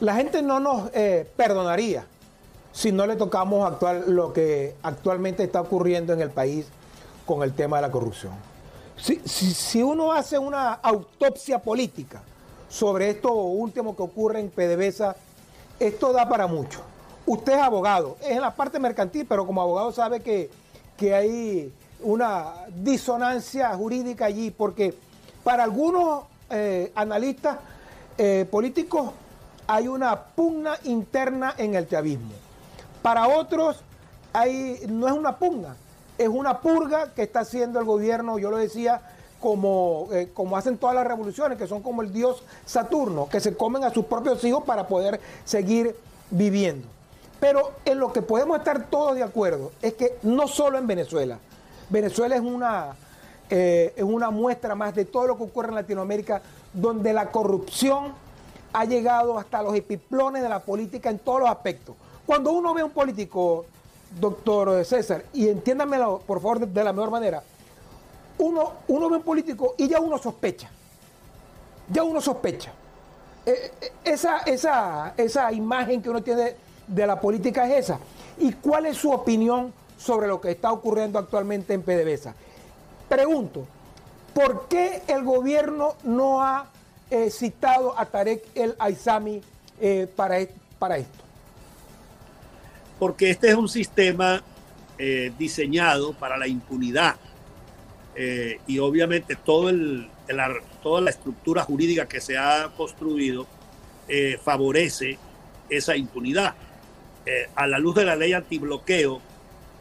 la 0.00 0.14
gente 0.14 0.42
no 0.42 0.60
nos 0.60 0.90
eh, 0.94 1.26
perdonaría 1.36 2.06
si 2.72 2.92
no 2.92 3.06
le 3.06 3.16
tocamos 3.16 3.70
actuar 3.70 4.04
lo 4.06 4.32
que 4.32 4.74
actualmente 4.82 5.42
está 5.42 5.60
ocurriendo 5.60 6.12
en 6.12 6.20
el 6.20 6.30
país 6.30 6.66
con 7.26 7.42
el 7.42 7.52
tema 7.54 7.76
de 7.76 7.82
la 7.82 7.90
corrupción. 7.90 8.32
Si, 8.96 9.82
uno 9.82 10.12
hace 10.12 10.38
una 10.38 10.74
autopsia 10.74 11.58
política 11.58 12.22
sobre 12.68 13.10
esto 13.10 13.32
último 13.32 13.96
que 13.96 14.02
ocurre 14.02 14.40
en 14.40 14.50
PDVSA, 14.50 15.16
esto 15.78 16.12
da 16.12 16.28
para 16.28 16.46
mucho. 16.46 16.80
usted 17.24 17.54
es 17.54 17.60
abogado, 17.60 18.16
es 18.20 18.32
en 18.32 18.42
la 18.42 18.54
parte 18.54 18.78
mercantil, 18.78 19.26
pero 19.26 19.46
como 19.46 19.62
abogado 19.62 19.90
sabe 19.92 20.20
que, 20.20 20.50
que 20.96 21.14
hay 21.14 21.72
una 22.02 22.66
disonancia 22.68 23.74
jurídica 23.74 24.26
allí, 24.26 24.50
porque 24.50 24.94
para 25.42 25.64
algunos 25.64 26.24
eh, 26.50 26.92
analistas 26.94 27.58
eh, 28.18 28.46
políticos 28.50 29.12
hay 29.66 29.88
una 29.88 30.20
pugna 30.20 30.76
interna 30.84 31.54
en 31.56 31.74
el 31.74 31.88
chavismo. 31.88 32.49
Para 33.02 33.28
otros 33.28 33.82
hay, 34.32 34.80
no 34.88 35.06
es 35.08 35.14
una 35.14 35.38
pugna, 35.38 35.76
es 36.18 36.28
una 36.28 36.60
purga 36.60 37.12
que 37.14 37.22
está 37.22 37.40
haciendo 37.40 37.78
el 37.78 37.84
gobierno, 37.84 38.38
yo 38.38 38.50
lo 38.50 38.58
decía, 38.58 39.00
como, 39.40 40.08
eh, 40.12 40.30
como 40.34 40.56
hacen 40.56 40.76
todas 40.76 40.94
las 40.94 41.06
revoluciones, 41.06 41.56
que 41.56 41.66
son 41.66 41.82
como 41.82 42.02
el 42.02 42.12
dios 42.12 42.42
Saturno, 42.66 43.28
que 43.28 43.40
se 43.40 43.56
comen 43.56 43.84
a 43.84 43.90
sus 43.90 44.04
propios 44.04 44.44
hijos 44.44 44.64
para 44.64 44.86
poder 44.86 45.20
seguir 45.44 45.96
viviendo. 46.30 46.86
Pero 47.40 47.72
en 47.86 47.98
lo 47.98 48.12
que 48.12 48.20
podemos 48.20 48.58
estar 48.58 48.90
todos 48.90 49.14
de 49.14 49.22
acuerdo 49.22 49.72
es 49.80 49.94
que 49.94 50.18
no 50.22 50.46
solo 50.46 50.76
en 50.76 50.86
Venezuela, 50.86 51.38
Venezuela 51.88 52.36
es 52.36 52.42
una, 52.42 52.94
eh, 53.48 53.94
es 53.96 54.04
una 54.04 54.30
muestra 54.30 54.74
más 54.74 54.94
de 54.94 55.06
todo 55.06 55.26
lo 55.26 55.36
que 55.38 55.44
ocurre 55.44 55.70
en 55.70 55.76
Latinoamérica, 55.76 56.42
donde 56.74 57.14
la 57.14 57.30
corrupción 57.30 58.12
ha 58.72 58.84
llegado 58.84 59.38
hasta 59.38 59.62
los 59.62 59.74
epiplones 59.74 60.42
de 60.42 60.48
la 60.50 60.60
política 60.60 61.08
en 61.08 61.18
todos 61.18 61.40
los 61.40 61.48
aspectos. 61.48 61.96
Cuando 62.30 62.52
uno 62.52 62.72
ve 62.72 62.82
a 62.82 62.84
un 62.84 62.92
político, 62.92 63.66
doctor 64.20 64.84
César, 64.84 65.24
y 65.32 65.48
entiéndamelo 65.48 66.20
por 66.24 66.40
favor 66.40 66.64
de, 66.64 66.84
la 66.84 66.92
mejor 66.92 67.10
manera, 67.10 67.42
uno, 68.38 68.74
uno 68.86 69.10
ve 69.10 69.16
un 69.16 69.24
político 69.24 69.74
y 69.76 69.88
ya 69.88 69.98
uno 69.98 70.16
sospecha, 70.16 70.70
ya 71.88 72.04
uno 72.04 72.20
sospecha. 72.20 72.70
Eh, 73.44 73.72
eh, 73.80 73.92
esa, 74.04 74.42
esa, 74.42 75.14
esa 75.16 75.50
imagen 75.50 76.00
que 76.00 76.08
uno 76.08 76.22
tiene 76.22 76.54
de 76.86 77.04
la 77.04 77.20
política 77.20 77.66
es 77.66 77.86
esa. 77.86 77.98
¿Y 78.38 78.52
cuál 78.52 78.86
es 78.86 78.96
su 78.96 79.10
opinión 79.10 79.72
sobre 79.98 80.28
lo 80.28 80.40
que 80.40 80.52
está 80.52 80.70
ocurriendo 80.70 81.18
actualmente 81.18 81.74
en 81.74 81.82
PDVSA? 81.82 82.32
Pregunto, 83.08 83.64
¿por 84.34 84.68
qué 84.68 85.02
el 85.08 85.24
gobierno 85.24 85.94
no 86.04 86.40
ha 86.40 86.66
eh, 87.10 87.28
citado 87.28 87.98
a 87.98 88.06
Tarek 88.06 88.50
el 88.54 88.76
Aizami 88.78 89.42
para, 90.14 90.38
para 90.78 90.96
esto? 90.96 91.29
Porque 93.00 93.30
este 93.30 93.48
es 93.48 93.56
un 93.56 93.68
sistema 93.68 94.40
eh, 94.96 95.32
diseñado 95.36 96.12
para 96.12 96.38
la 96.38 96.46
impunidad. 96.46 97.16
y 98.66 98.78
obviamente 98.78 99.34
toda 99.34 99.72
la 99.72 101.10
estructura 101.10 101.62
jurídica 101.62 102.06
que 102.06 102.20
se 102.20 102.36
ha 102.36 102.70
construido 102.76 103.46
favorece 104.44 105.16
esa 105.70 105.96
impunidad. 105.96 106.54
a 107.54 107.66
la 107.66 107.78
luz 107.78 107.94
de 107.94 108.04
la 108.04 108.16
ley 108.16 108.34
antibloqueo 108.34 109.22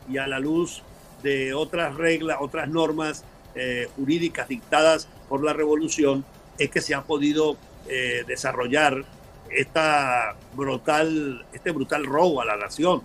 y 0.09 0.17
a 0.19 0.27
la 0.27 0.39
luz 0.39 0.83
de 1.21 1.53
otras 1.53 1.95
reglas, 1.95 2.37
otras 2.39 2.69
normas 2.69 3.25
jurídicas 3.95 4.47
dictadas 4.47 5.09
por 5.27 5.43
la 5.43 5.51
revolución, 5.51 6.23
es 6.57 6.69
que 6.69 6.81
se 6.81 6.93
ha 6.93 7.01
podido 7.01 7.57
eh, 7.87 8.23
desarrollar 8.27 9.03
esta 9.51 10.35
brutal, 10.53 11.45
este 11.53 11.71
brutal 11.71 12.05
robo 12.05 12.41
a 12.41 12.45
la 12.45 12.57
nación. 12.57 13.01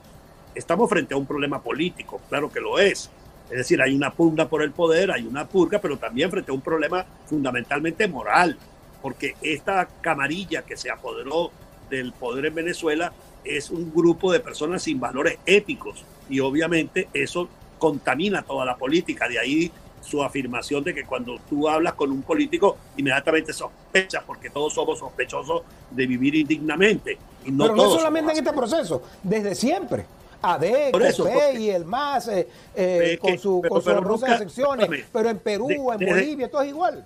Estamos 0.54 0.88
frente 0.88 1.14
a 1.14 1.16
un 1.16 1.26
problema 1.26 1.62
político, 1.62 2.20
claro 2.28 2.50
que 2.50 2.61
lo 2.61 2.78
es. 2.78 3.11
Es 3.50 3.59
decir, 3.59 3.80
hay 3.83 3.94
una 3.94 4.11
pugna 4.11 4.48
por 4.48 4.62
el 4.62 4.72
poder, 4.72 5.11
hay 5.11 5.26
una 5.26 5.46
purga, 5.46 5.78
pero 5.78 5.98
también 5.98 6.30
frente 6.30 6.50
a 6.50 6.54
un 6.54 6.61
problema 6.61 7.04
fundamentalmente 7.26 8.09
moral, 8.09 8.57
porque 9.02 9.35
esta 9.42 9.87
camarilla 10.00 10.62
que 10.62 10.76
se 10.76 10.90
apoderó 10.90 11.50
del 11.90 12.12
poder 12.12 12.46
en 12.46 12.54
Venezuela 12.54 13.12
es 13.44 13.70
un 13.70 13.92
grupo 13.92 14.33
de 14.33 14.40
personas 14.40 14.83
sin 14.83 14.98
valores 14.98 15.38
éticos 15.44 16.04
y 16.30 16.40
obviamente 16.40 17.09
eso 17.12 17.48
contamina 17.78 18.42
toda 18.42 18.64
la 18.64 18.76
política. 18.76 19.28
De 19.28 19.38
ahí 19.38 19.70
su 20.04 20.22
afirmación 20.22 20.84
de 20.84 20.94
que 20.94 21.04
cuando 21.04 21.38
tú 21.48 21.68
hablas 21.68 21.94
con 21.94 22.10
un 22.10 22.22
político, 22.22 22.76
inmediatamente 22.96 23.52
sospechas, 23.52 24.22
porque 24.26 24.50
todos 24.50 24.74
somos 24.74 24.98
sospechosos 24.98 25.62
de 25.90 26.06
vivir 26.06 26.34
indignamente. 26.34 27.18
Y 27.44 27.50
no 27.50 27.64
Pero 27.64 27.76
no 27.76 27.90
solamente 27.90 28.32
en 28.32 28.38
este 28.38 28.52
proceso, 28.52 29.02
desde 29.22 29.54
siempre. 29.54 30.06
AD, 30.42 30.90
COPE 30.92 31.58
y 31.58 31.70
el 31.70 31.86
MAS, 31.86 32.28
eh, 32.28 32.46
eh, 32.74 33.18
con, 33.18 33.38
su, 33.38 33.62
con 33.66 33.82
sus 33.82 34.20
secciones, 34.20 35.06
pero 35.10 35.30
en 35.30 35.38
Perú, 35.38 35.68
en 35.70 36.06
Bolivia, 36.06 36.50
todo 36.50 36.60
es 36.60 36.68
igual. 36.68 37.02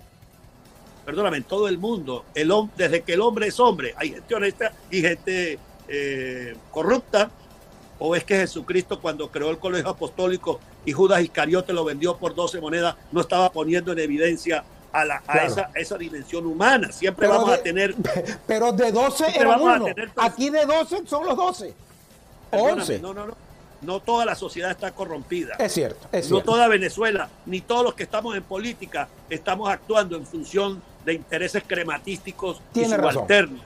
Perdóname, 1.05 1.37
en 1.37 1.43
todo 1.43 1.69
el 1.69 1.77
mundo, 1.77 2.25
el, 2.35 2.51
desde 2.75 3.01
que 3.01 3.13
el 3.13 3.21
hombre 3.21 3.47
es 3.47 3.59
hombre, 3.59 3.93
hay 3.97 4.11
gente 4.11 4.35
honesta 4.35 4.73
y 4.91 5.01
gente 5.01 5.57
eh, 5.87 6.55
corrupta, 6.69 7.31
¿O 7.99 8.15
es 8.15 8.23
que 8.23 8.37
Jesucristo 8.37 8.99
cuando 9.01 9.29
creó 9.29 9.49
el 9.49 9.59
colegio 9.59 9.89
apostólico 9.89 10.59
y 10.85 10.93
Judas 10.93 11.21
Iscariote 11.21 11.73
lo 11.73 11.83
vendió 11.83 12.17
por 12.17 12.33
12 12.33 12.61
monedas, 12.61 12.95
no 13.11 13.21
estaba 13.21 13.51
poniendo 13.51 13.91
en 13.91 13.99
evidencia 13.99 14.63
a, 14.91 15.05
la, 15.05 15.21
a 15.27 15.39
esa, 15.39 15.69
esa, 15.75 15.97
dimensión 15.97 16.45
humana? 16.45 16.91
Siempre 16.91 17.27
vamos 17.27 17.51
a 17.51 17.61
tener... 17.61 17.93
Pero 18.47 18.71
de 18.71 18.91
12 18.91 19.25
era 19.35 19.57
uno. 19.57 19.85
Aquí 20.15 20.49
de 20.49 20.65
12 20.65 21.03
son 21.05 21.25
los 21.25 21.35
12. 21.35 21.73
11. 22.51 22.99
No, 22.99 23.13
no, 23.13 23.27
no. 23.27 23.49
No 23.81 24.01
toda 24.01 24.25
la 24.25 24.35
sociedad 24.35 24.71
está 24.71 24.91
corrompida. 24.91 25.55
Es 25.57 25.73
cierto, 25.73 26.07
es 26.11 26.29
No 26.29 26.41
toda 26.41 26.67
Venezuela, 26.67 27.29
ni 27.45 27.61
todos 27.61 27.83
los 27.83 27.93
que 27.93 28.03
estamos 28.03 28.35
en 28.35 28.43
política, 28.43 29.07
estamos 29.29 29.69
actuando 29.69 30.17
en 30.17 30.25
función 30.25 30.81
de 31.05 31.13
intereses 31.13 31.63
crematísticos 31.65 32.61
Tiene 32.73 32.95
y 32.95 32.97
subalternos. 32.97 33.61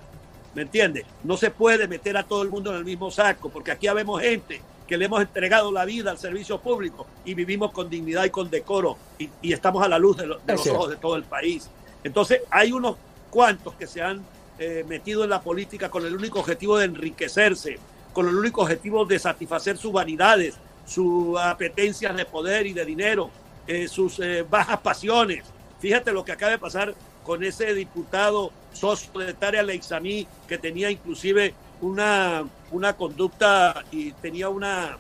¿Me 0.56 0.64
entiendes? 0.64 1.06
No 1.24 1.38
se 1.38 1.52
puede 1.52 1.88
meter 1.88 2.16
a 2.18 2.24
todo 2.24 2.44
el 2.44 2.50
mundo 2.50 2.72
en 2.72 2.78
el 2.78 2.86
mismo 2.86 3.10
saco, 3.10 3.50
porque 3.50 3.72
aquí 3.72 3.88
habemos 3.88 4.22
gente 4.22 4.62
que 4.88 4.98
le 4.98 5.06
hemos 5.06 5.22
entregado 5.22 5.72
la 5.72 5.86
vida 5.86 6.12
al 6.12 6.18
servicio 6.18 6.60
público 6.60 7.08
y 7.26 7.34
vivimos 7.34 7.72
con 7.72 7.90
dignidad 7.90 8.26
y 8.26 8.30
con 8.30 8.50
decoro 8.50 8.98
y, 9.18 9.54
estamos 9.54 9.84
a 9.84 9.88
la 9.88 9.98
luz 9.98 10.18
de, 10.18 10.28
los 10.28 10.68
ojos 10.68 10.90
de 10.90 10.98
todo 10.98 11.16
el 11.16 11.24
país. 11.24 11.70
Entonces, 12.04 12.42
hay 12.50 12.72
unos 12.72 12.98
cuantos 13.30 13.74
que 13.76 13.88
se 13.88 14.02
han 14.02 14.22
eh, 14.60 14.86
metido 14.88 15.24
en 15.24 15.32
la 15.32 15.42
política 15.42 15.90
con 15.90 16.06
el 16.06 16.16
único 16.16 16.40
objetivo 16.40 16.78
de 16.78 16.86
enriquecerse, 16.86 17.80
con 18.12 18.28
el 18.28 18.36
único 18.36 18.62
objetivo 18.62 19.06
de 19.06 19.18
satisfacer 19.18 19.78
sus 19.78 19.92
vanidades, 19.92 20.56
sus 20.86 21.40
apetencias 21.40 22.16
de 22.16 22.26
poder 22.26 22.68
y 22.68 22.74
de 22.74 22.86
dinero, 22.86 23.32
eh, 23.66 23.88
sus 23.88 24.20
eh, 24.20 24.46
bajas 24.48 24.80
pasiones. 24.82 25.46
Fíjate 25.80 26.12
lo 26.12 26.24
que 26.24 26.34
acaba 26.34 26.52
de 26.52 26.60
pasar 26.60 26.94
con 27.24 27.44
ese 27.44 27.74
diputado 27.74 28.52
socio 28.74 29.12
de 29.20 29.34
Tarea 29.34 29.64
Leixamí, 29.64 30.28
que 30.48 30.58
tenía 30.58 30.92
inclusive 30.92 31.54
una, 31.82 32.44
una 32.72 32.94
conducta 32.94 33.84
y 33.92 34.12
tenía 34.14 34.50
una, 34.50 34.98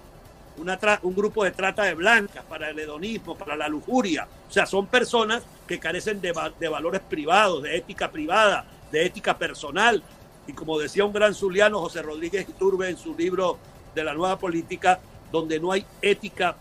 una 0.57 0.79
un 1.01 1.15
grupo 1.15 1.43
de 1.43 1.51
trata 1.51 1.83
de 1.83 1.93
blancas 1.93 2.43
para 2.45 2.69
el 2.69 2.79
hedonismo, 2.79 3.35
para 3.35 3.55
la 3.55 3.67
lujuria. 3.67 4.27
O 4.49 4.51
sea, 4.51 4.65
son 4.65 4.87
personas 4.87 5.43
que 5.67 5.79
carecen 5.79 6.21
de, 6.21 6.33
de 6.59 6.67
valores 6.67 7.01
privados, 7.01 7.63
de 7.63 7.77
ética 7.77 8.11
privada, 8.11 8.65
de 8.91 9.05
ética 9.05 9.37
personal. 9.37 10.03
Y 10.47 10.53
como 10.53 10.77
decía 10.77 11.05
un 11.05 11.13
gran 11.13 11.33
zuliano, 11.33 11.79
José 11.79 12.01
Rodríguez 12.01 12.47
Iturbe, 12.47 12.89
en 12.89 12.97
su 12.97 13.15
libro 13.15 13.57
de 13.95 14.03
la 14.03 14.13
nueva 14.13 14.37
política, 14.37 14.99
donde 15.31 15.59
no 15.59 15.71
hay 15.71 15.85
ética 16.01 16.55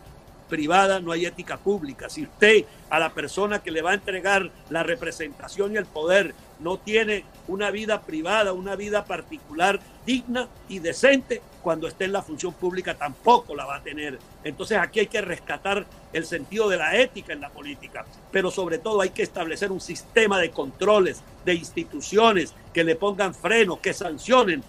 privada, 0.48 1.00
no 1.00 1.12
hay 1.12 1.26
ética 1.26 1.56
pública. 1.56 2.08
Si 2.08 2.22
usted 2.22 2.64
a 2.90 2.98
la 2.98 3.12
persona 3.12 3.62
que 3.62 3.70
le 3.70 3.82
va 3.82 3.92
a 3.92 3.94
entregar 3.94 4.50
la 4.70 4.82
representación 4.82 5.72
y 5.72 5.76
el 5.76 5.86
poder 5.86 6.34
no 6.60 6.78
tiene 6.78 7.24
una 7.48 7.70
vida 7.70 8.02
privada, 8.02 8.52
una 8.52 8.76
vida 8.76 9.04
particular 9.04 9.80
digna 10.06 10.48
y 10.68 10.78
decente, 10.78 11.42
cuando 11.62 11.88
esté 11.88 12.04
en 12.04 12.12
la 12.12 12.22
función 12.22 12.52
pública 12.52 12.94
tampoco 12.94 13.54
la 13.54 13.64
va 13.64 13.76
a 13.76 13.82
tener. 13.82 14.18
Entonces 14.44 14.78
aquí 14.78 15.00
hay 15.00 15.06
que 15.06 15.20
rescatar 15.20 15.86
el 16.12 16.26
sentido 16.26 16.68
de 16.68 16.76
la 16.76 16.96
ética 16.96 17.32
en 17.32 17.40
la 17.40 17.50
política, 17.50 18.04
pero 18.30 18.50
sobre 18.50 18.78
todo 18.78 19.00
hay 19.00 19.10
que 19.10 19.22
establecer 19.22 19.72
un 19.72 19.80
sistema 19.80 20.38
de 20.38 20.50
controles, 20.50 21.22
de 21.44 21.54
instituciones 21.54 22.54
que 22.72 22.84
le 22.84 22.96
pongan 22.96 23.34
freno, 23.34 23.80
que 23.80 23.94
sancionen 23.94 24.62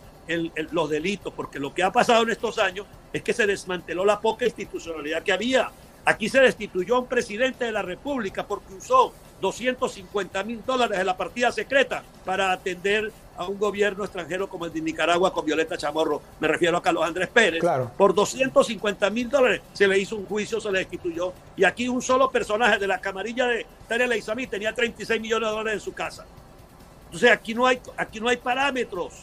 los 0.71 0.89
delitos, 0.89 1.33
porque 1.33 1.59
lo 1.59 1.73
que 1.73 1.83
ha 1.83 1.91
pasado 1.91 2.23
en 2.23 2.29
estos 2.29 2.57
años 2.57 2.85
es 3.13 3.21
que 3.21 3.33
se 3.33 3.45
desmanteló 3.45 4.03
la 4.03 4.19
poca 4.19 4.45
institucionalidad 4.45 5.23
que 5.23 5.31
había. 5.31 5.71
Aquí 6.03 6.27
se 6.27 6.41
destituyó 6.41 6.97
a 6.97 6.99
un 6.99 7.07
presidente 7.07 7.63
de 7.65 7.71
la 7.71 7.83
República 7.83 8.45
porque 8.45 8.73
usó 8.73 9.13
250 9.39 10.43
mil 10.43 10.63
dólares 10.65 10.97
de 10.97 11.03
la 11.03 11.15
partida 11.15 11.51
secreta 11.51 12.03
para 12.25 12.51
atender 12.51 13.11
a 13.37 13.47
un 13.47 13.57
gobierno 13.57 14.03
extranjero 14.03 14.47
como 14.47 14.65
el 14.65 14.73
de 14.73 14.81
Nicaragua 14.81 15.33
con 15.33 15.45
Violeta 15.45 15.77
Chamorro. 15.77 16.21
Me 16.39 16.47
refiero 16.47 16.77
a 16.77 16.81
Carlos 16.81 17.05
Andrés 17.05 17.29
Pérez. 17.29 17.61
Claro. 17.61 17.91
Por 17.97 18.13
250 18.13 19.09
mil 19.09 19.29
dólares 19.29 19.61
se 19.73 19.87
le 19.87 19.97
hizo 19.97 20.15
un 20.15 20.25
juicio, 20.25 20.59
se 20.59 20.71
le 20.71 20.79
destituyó. 20.79 21.33
Y 21.55 21.63
aquí 21.63 21.87
un 21.87 22.01
solo 22.01 22.29
personaje 22.31 22.77
de 22.77 22.87
la 22.87 22.99
camarilla 22.99 23.47
de 23.47 23.65
Tarea 23.87 24.07
Leizamí 24.07 24.47
tenía 24.47 24.73
36 24.73 25.21
millones 25.21 25.49
de 25.49 25.55
dólares 25.55 25.73
en 25.73 25.85
su 25.85 25.93
casa. 25.93 26.25
Entonces 27.05 27.31
aquí 27.31 27.53
no 27.53 27.65
hay, 27.65 27.79
aquí 27.97 28.19
no 28.19 28.27
hay 28.29 28.37
parámetros 28.37 29.13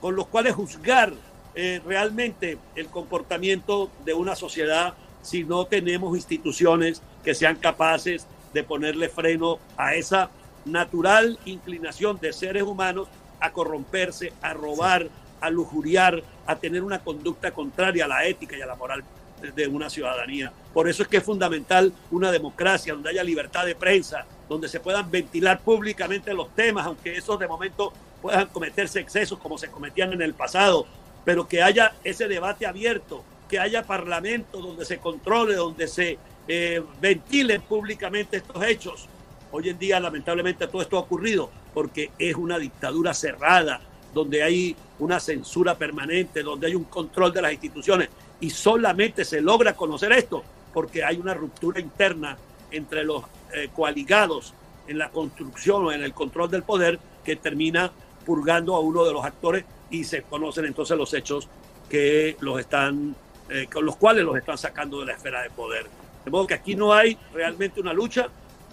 con 0.00 0.14
los 0.14 0.26
cuales 0.28 0.54
juzgar 0.54 1.12
eh, 1.60 1.82
realmente 1.84 2.56
el 2.76 2.86
comportamiento 2.86 3.90
de 4.04 4.14
una 4.14 4.36
sociedad 4.36 4.94
si 5.22 5.42
no 5.42 5.64
tenemos 5.64 6.16
instituciones 6.16 7.02
que 7.24 7.34
sean 7.34 7.56
capaces 7.56 8.28
de 8.54 8.62
ponerle 8.62 9.08
freno 9.08 9.58
a 9.76 9.96
esa 9.96 10.30
natural 10.64 11.36
inclinación 11.46 12.20
de 12.20 12.32
seres 12.32 12.62
humanos 12.62 13.08
a 13.40 13.50
corromperse, 13.50 14.32
a 14.40 14.54
robar, 14.54 15.08
a 15.40 15.50
lujuriar, 15.50 16.22
a 16.46 16.54
tener 16.54 16.84
una 16.84 17.00
conducta 17.00 17.50
contraria 17.50 18.04
a 18.04 18.08
la 18.08 18.24
ética 18.24 18.56
y 18.56 18.60
a 18.60 18.66
la 18.66 18.76
moral 18.76 19.02
de 19.42 19.66
una 19.66 19.90
ciudadanía. 19.90 20.52
Por 20.72 20.88
eso 20.88 21.02
es 21.02 21.08
que 21.08 21.16
es 21.16 21.24
fundamental 21.24 21.92
una 22.12 22.30
democracia 22.30 22.94
donde 22.94 23.10
haya 23.10 23.24
libertad 23.24 23.66
de 23.66 23.74
prensa, 23.74 24.26
donde 24.48 24.68
se 24.68 24.78
puedan 24.78 25.10
ventilar 25.10 25.58
públicamente 25.58 26.32
los 26.34 26.54
temas, 26.54 26.86
aunque 26.86 27.16
esos 27.16 27.36
de 27.36 27.48
momento 27.48 27.92
puedan 28.22 28.46
cometerse 28.46 29.00
excesos 29.00 29.40
como 29.40 29.58
se 29.58 29.70
cometían 29.72 30.12
en 30.12 30.22
el 30.22 30.34
pasado, 30.34 30.86
pero 31.28 31.46
que 31.46 31.62
haya 31.62 31.92
ese 32.04 32.26
debate 32.26 32.64
abierto, 32.64 33.22
que 33.50 33.58
haya 33.58 33.82
parlamento 33.82 34.62
donde 34.62 34.86
se 34.86 34.96
controle, 34.96 35.56
donde 35.56 35.86
se 35.86 36.16
eh, 36.48 36.82
ventilen 37.02 37.60
públicamente 37.60 38.38
estos 38.38 38.64
hechos. 38.64 39.06
Hoy 39.52 39.68
en 39.68 39.78
día, 39.78 40.00
lamentablemente, 40.00 40.66
todo 40.68 40.80
esto 40.80 40.96
ha 40.96 41.00
ocurrido 41.00 41.50
porque 41.74 42.12
es 42.18 42.34
una 42.34 42.58
dictadura 42.58 43.12
cerrada, 43.12 43.78
donde 44.14 44.42
hay 44.42 44.74
una 45.00 45.20
censura 45.20 45.76
permanente, 45.76 46.42
donde 46.42 46.68
hay 46.68 46.74
un 46.74 46.84
control 46.84 47.30
de 47.34 47.42
las 47.42 47.52
instituciones 47.52 48.08
y 48.40 48.48
solamente 48.48 49.22
se 49.22 49.42
logra 49.42 49.74
conocer 49.74 50.12
esto 50.12 50.42
porque 50.72 51.04
hay 51.04 51.18
una 51.18 51.34
ruptura 51.34 51.78
interna 51.78 52.38
entre 52.70 53.04
los 53.04 53.24
eh, 53.52 53.68
coaligados 53.76 54.54
en 54.86 54.96
la 54.96 55.10
construcción 55.10 55.84
o 55.84 55.92
en 55.92 56.02
el 56.02 56.14
control 56.14 56.50
del 56.50 56.62
poder 56.62 56.98
que 57.22 57.36
termina 57.36 57.92
purgando 58.24 58.74
a 58.74 58.80
uno 58.80 59.04
de 59.04 59.12
los 59.12 59.26
actores 59.26 59.66
y 59.90 60.04
se 60.04 60.22
conocen 60.22 60.64
entonces 60.64 60.96
los 60.96 61.12
hechos 61.14 61.48
que 61.88 62.36
los 62.40 62.60
están 62.60 63.14
eh, 63.50 63.66
con 63.72 63.84
los 63.86 63.96
cuales 63.96 64.24
los 64.24 64.36
están 64.36 64.58
sacando 64.58 65.00
de 65.00 65.06
la 65.06 65.12
esfera 65.12 65.42
de 65.42 65.50
poder. 65.50 65.86
De 66.24 66.30
modo 66.30 66.46
que 66.46 66.54
aquí 66.54 66.74
no 66.74 66.92
hay 66.92 67.16
realmente 67.32 67.80
una 67.80 67.92
lucha 67.92 68.28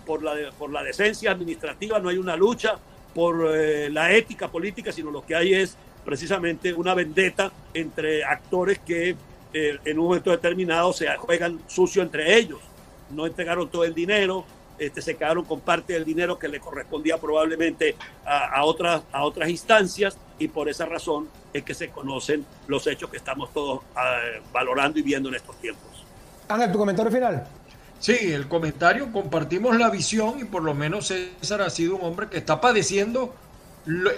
por 0.05 0.21
la, 0.21 0.33
por 0.57 0.71
la 0.71 0.83
decencia 0.83 1.31
administrativa, 1.31 1.99
no 1.99 2.09
hay 2.09 2.17
una 2.17 2.35
lucha 2.35 2.77
por 3.13 3.55
eh, 3.55 3.89
la 3.89 4.11
ética 4.11 4.49
política, 4.49 4.91
sino 4.91 5.09
lo 5.11 5.25
que 5.25 5.35
hay 5.35 5.53
es 5.53 5.77
precisamente 6.03 6.73
una 6.73 6.93
vendetta 6.93 7.51
entre 7.73 8.23
actores 8.23 8.79
que 8.79 9.15
eh, 9.53 9.77
en 9.85 9.99
un 9.99 10.07
momento 10.07 10.31
determinado 10.31 10.91
se 10.91 11.07
juegan 11.15 11.61
sucio 11.67 12.01
entre 12.03 12.37
ellos. 12.37 12.59
No 13.11 13.25
entregaron 13.25 13.69
todo 13.69 13.85
el 13.85 13.93
dinero, 13.93 14.45
este, 14.77 15.01
se 15.01 15.15
quedaron 15.15 15.45
con 15.45 15.61
parte 15.61 15.93
del 15.93 16.05
dinero 16.05 16.37
que 16.37 16.47
le 16.47 16.59
correspondía 16.59 17.17
probablemente 17.17 17.95
a, 18.25 18.63
otras, 18.65 19.03
a 19.11 19.23
otras 19.23 19.49
instancias 19.49 20.17
y 20.39 20.47
por 20.47 20.69
esa 20.69 20.85
razón 20.85 21.29
es 21.53 21.63
que 21.63 21.73
se 21.73 21.89
conocen 21.89 22.45
los 22.67 22.85
hechos 22.87 23.09
que 23.09 23.17
estamos 23.17 23.53
todos 23.53 23.81
ah, 23.95 24.19
valorando 24.51 24.99
y 24.99 25.01
viendo 25.01 25.29
en 25.29 25.35
estos 25.35 25.55
tiempos. 25.57 26.05
Ángel, 26.49 26.71
tu 26.71 26.77
comentario 26.77 27.11
final. 27.11 27.47
Sí, 27.99 28.17
el 28.33 28.47
comentario, 28.47 29.11
compartimos 29.11 29.77
la 29.77 29.89
visión 29.89 30.39
y 30.39 30.43
por 30.43 30.63
lo 30.63 30.73
menos 30.73 31.07
César 31.07 31.61
ha 31.61 31.69
sido 31.69 31.95
un 31.95 32.03
hombre 32.03 32.27
que 32.27 32.37
está 32.37 32.59
padeciendo 32.59 33.33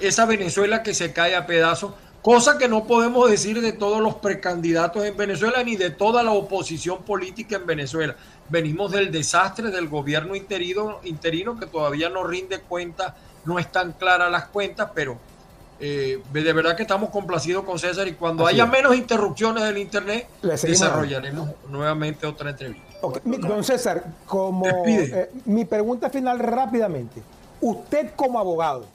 esa 0.01 0.25
Venezuela 0.25 0.81
que 0.81 0.93
se 0.93 1.13
cae 1.13 1.35
a 1.35 1.45
pedazos 1.45 1.93
cosa 2.27 2.57
que 2.57 2.67
no 2.67 2.85
podemos 2.85 3.29
decir 3.29 3.61
de 3.61 3.71
todos 3.71 4.01
los 4.01 4.15
precandidatos 4.15 5.05
en 5.05 5.15
Venezuela 5.15 5.63
ni 5.63 5.77
de 5.77 5.91
toda 5.91 6.23
la 6.23 6.31
oposición 6.31 7.03
política 7.03 7.55
en 7.55 7.65
Venezuela. 7.65 8.17
Venimos 8.49 8.91
del 8.91 9.11
desastre 9.11 9.71
del 9.71 9.87
gobierno 9.87 10.35
interino, 10.35 10.99
interino 11.03 11.59
que 11.59 11.65
todavía 11.65 12.09
no 12.09 12.23
rinde 12.23 12.59
cuenta, 12.59 13.15
no 13.45 13.59
están 13.59 13.93
claras 13.93 14.31
las 14.31 14.45
cuentas, 14.45 14.91
pero 14.93 15.17
eh, 15.79 16.21
de 16.31 16.53
verdad 16.53 16.75
que 16.75 16.83
estamos 16.83 17.09
complacidos 17.09 17.63
con 17.65 17.77
César 17.77 18.07
y 18.07 18.13
cuando 18.13 18.47
haya 18.47 18.65
menos 18.65 18.95
interrupciones 18.95 19.63
del 19.63 19.77
Internet, 19.77 20.27
desarrollaremos 20.41 21.49
nuevamente 21.69 22.25
otra 22.25 22.49
entrevista. 22.49 22.85
Don 23.23 23.63
César, 23.63 24.03
como 24.25 24.65
eh, 24.87 25.29
mi 25.45 25.65
pregunta 25.65 26.09
final 26.09 26.39
rápidamente, 26.39 27.21
usted 27.61 28.11
como 28.15 28.39
abogado, 28.39 28.85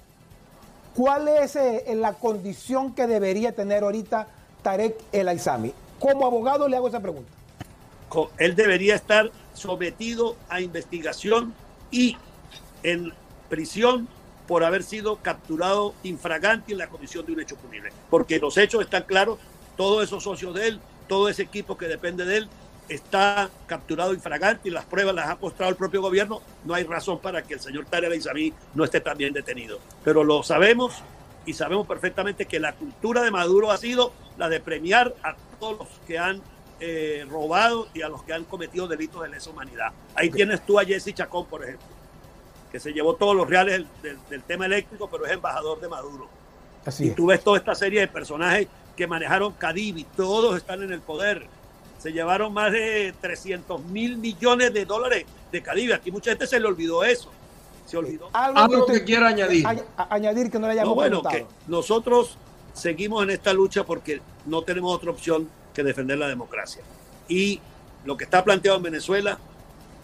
¿Cuál 0.95 1.29
es 1.29 1.57
eh, 1.57 1.85
la 1.95 2.13
condición 2.13 2.93
que 2.95 3.07
debería 3.07 3.53
tener 3.53 3.83
ahorita 3.83 4.27
Tarek 4.63 4.97
El 5.13 5.29
Aizami? 5.29 5.73
Como 5.99 6.27
abogado 6.27 6.69
le 6.69 6.77
hago 6.77 6.89
esa 6.89 7.01
pregunta. 7.01 7.31
Él 8.39 8.55
debería 8.55 8.95
estar 8.95 9.31
sometido 9.55 10.37
a 10.49 10.61
investigación 10.61 11.55
y 11.91 12.17
en 12.83 13.13
prisión 13.49 14.09
por 14.47 14.65
haber 14.65 14.83
sido 14.83 15.17
capturado 15.17 15.95
infragante 16.03 16.73
en 16.73 16.79
la 16.79 16.89
comisión 16.89 17.25
de 17.25 17.33
un 17.33 17.41
hecho 17.41 17.57
punible. 17.57 17.93
Porque 18.11 18.39
los 18.39 18.57
hechos 18.59 18.83
están 18.83 19.05
claros, 19.05 19.39
todos 19.77 20.05
esos 20.05 20.23
socios 20.23 20.55
de 20.55 20.69
él, 20.69 20.81
todo 21.09 21.29
ese 21.29 21.43
equipo 21.43 21.77
que 21.77 21.87
depende 21.87 22.25
de 22.25 22.39
él, 22.39 22.49
está 22.89 23.49
capturado 23.67 24.13
infragante 24.13 24.69
y 24.69 24.73
las 24.73 24.85
pruebas 24.85 25.15
las 25.15 25.29
ha 25.29 25.37
mostrado 25.37 25.71
el 25.71 25.77
propio 25.77 26.03
gobierno, 26.03 26.43
no 26.65 26.75
hay 26.75 26.85
razón 26.85 27.21
para 27.21 27.43
que 27.43 27.55
el 27.55 27.61
señor 27.61 27.87
Tarek 27.87 28.15
Isabí 28.15 28.53
no 28.75 28.85
esté 28.85 29.01
también 29.01 29.33
detenido. 29.33 29.79
Pero 30.05 30.25
lo 30.25 30.43
sabemos 30.43 30.95
y 31.47 31.55
sabemos 31.55 31.87
perfectamente 31.87 32.47
que 32.47 32.61
la 32.61 32.75
cultura 32.75 33.23
de 33.23 33.31
Maduro 33.31 33.71
ha 33.71 33.77
sido 33.77 34.13
la 34.39 34.49
de 34.49 34.61
premiar 34.61 35.15
a 35.23 35.35
todos 35.59 35.79
los 35.79 35.89
que 36.07 36.19
han 36.19 36.43
eh, 36.85 37.25
robado 37.29 37.89
y 37.95 38.03
a 38.03 38.09
los 38.09 38.23
que 38.25 38.33
han 38.33 38.45
cometido 38.45 38.89
delitos 38.89 39.23
de 39.23 39.29
lesa 39.29 39.51
humanidad. 39.51 39.93
Ahí 40.15 40.31
tienes 40.31 40.67
tú 40.67 40.81
a 40.81 40.85
Jesse 40.85 41.15
Chacón, 41.15 41.47
por 41.47 41.63
ejemplo, 41.63 41.87
que 42.71 42.81
se 42.81 42.93
llevó 42.93 43.15
todos 43.15 43.37
los 43.37 43.49
reales 43.49 43.85
del, 44.03 44.43
tema 44.43 44.67
eléctrico, 44.67 45.09
pero 45.09 45.27
es 45.27 45.33
embajador 45.33 45.81
de 45.81 45.89
Maduro. 45.89 46.29
Así 46.85 47.07
y 47.07 47.11
tú 47.11 47.27
ves 47.27 47.45
toda 47.45 47.59
esta 47.59 47.75
serie 47.75 48.01
de 48.01 48.09
personajes 48.09 48.67
que 48.97 49.07
manejaron 49.07 49.53
Cadivi, 49.53 50.05
todos 50.17 50.57
están 50.57 50.83
en 50.83 50.93
el 50.93 51.01
poder 51.01 51.47
se 52.03 52.13
llevaron 52.13 52.53
más 52.53 52.73
de 52.73 53.15
300 53.21 53.85
mil 53.85 54.19
millones 54.19 54.75
de 54.75 54.85
dólares 54.85 55.25
de 55.53 55.63
Caribe. 55.63 55.95
Aquí 55.95 56.11
mucha 56.11 56.33
gente 56.33 56.49
se 56.49 56.59
le 56.59 56.67
olvidó 56.67 57.05
eso. 57.05 57.31
Se 57.87 57.97
olvidó. 57.97 58.29
Algo, 58.33 58.87
que, 58.87 59.05
quiera 59.05 59.29
añadir. 59.29 59.65
añadir 59.97 60.51
que 60.51 60.59
no 60.59 60.67
le 60.67 60.73
hayamos 60.73 60.97
Bueno, 60.97 61.23
que 61.23 61.47
nosotros 61.69 62.37
seguimos 62.73 63.23
en 63.23 63.31
esta 63.31 63.53
lucha 63.53 63.85
porque 63.85 64.21
no 64.47 64.63
tenemos 64.63 64.93
otra 64.93 65.13
opción 65.13 65.49
que 65.75 65.83
defender 65.83 66.19
la 66.19 66.29
democracia. 66.29 66.83
Y 67.29 67.61
lo 68.05 68.17
que 68.17 68.25
está 68.25 68.45
planteado 68.45 68.77
en 68.79 68.85
Venezuela 68.85 69.39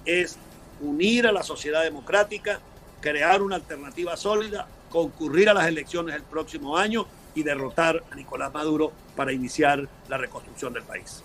es 0.05 0.37
unir 0.81 1.27
a 1.27 1.33
la 1.33 1.43
sociedad 1.43 1.83
democrática, 1.83 2.61
crear 3.01 3.43
una 3.43 3.57
alternativa 3.57 4.17
sólida, 4.17 4.67
concurrir 4.91 5.49
a 5.49 5.55
las 5.55 5.67
elecciones 5.67 6.15
el 6.15 6.23
próximo 6.23 6.77
año 6.77 7.07
y 7.35 7.43
derrotar 7.43 8.03
a 8.11 8.15
Nicolás 8.15 8.53
Maduro 8.53 8.93
para 9.15 9.33
iniciar 9.33 9.87
la 10.09 10.17
reconstrucción 10.17 10.73
del 10.73 10.83
país. 10.83 11.23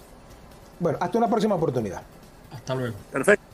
Bueno, 0.80 0.98
hasta 1.00 1.18
una 1.18 1.30
próxima 1.30 1.56
oportunidad. 1.56 2.04
Hasta 2.52 2.76
luego. 2.76 2.96
Perfecto. 3.12 3.53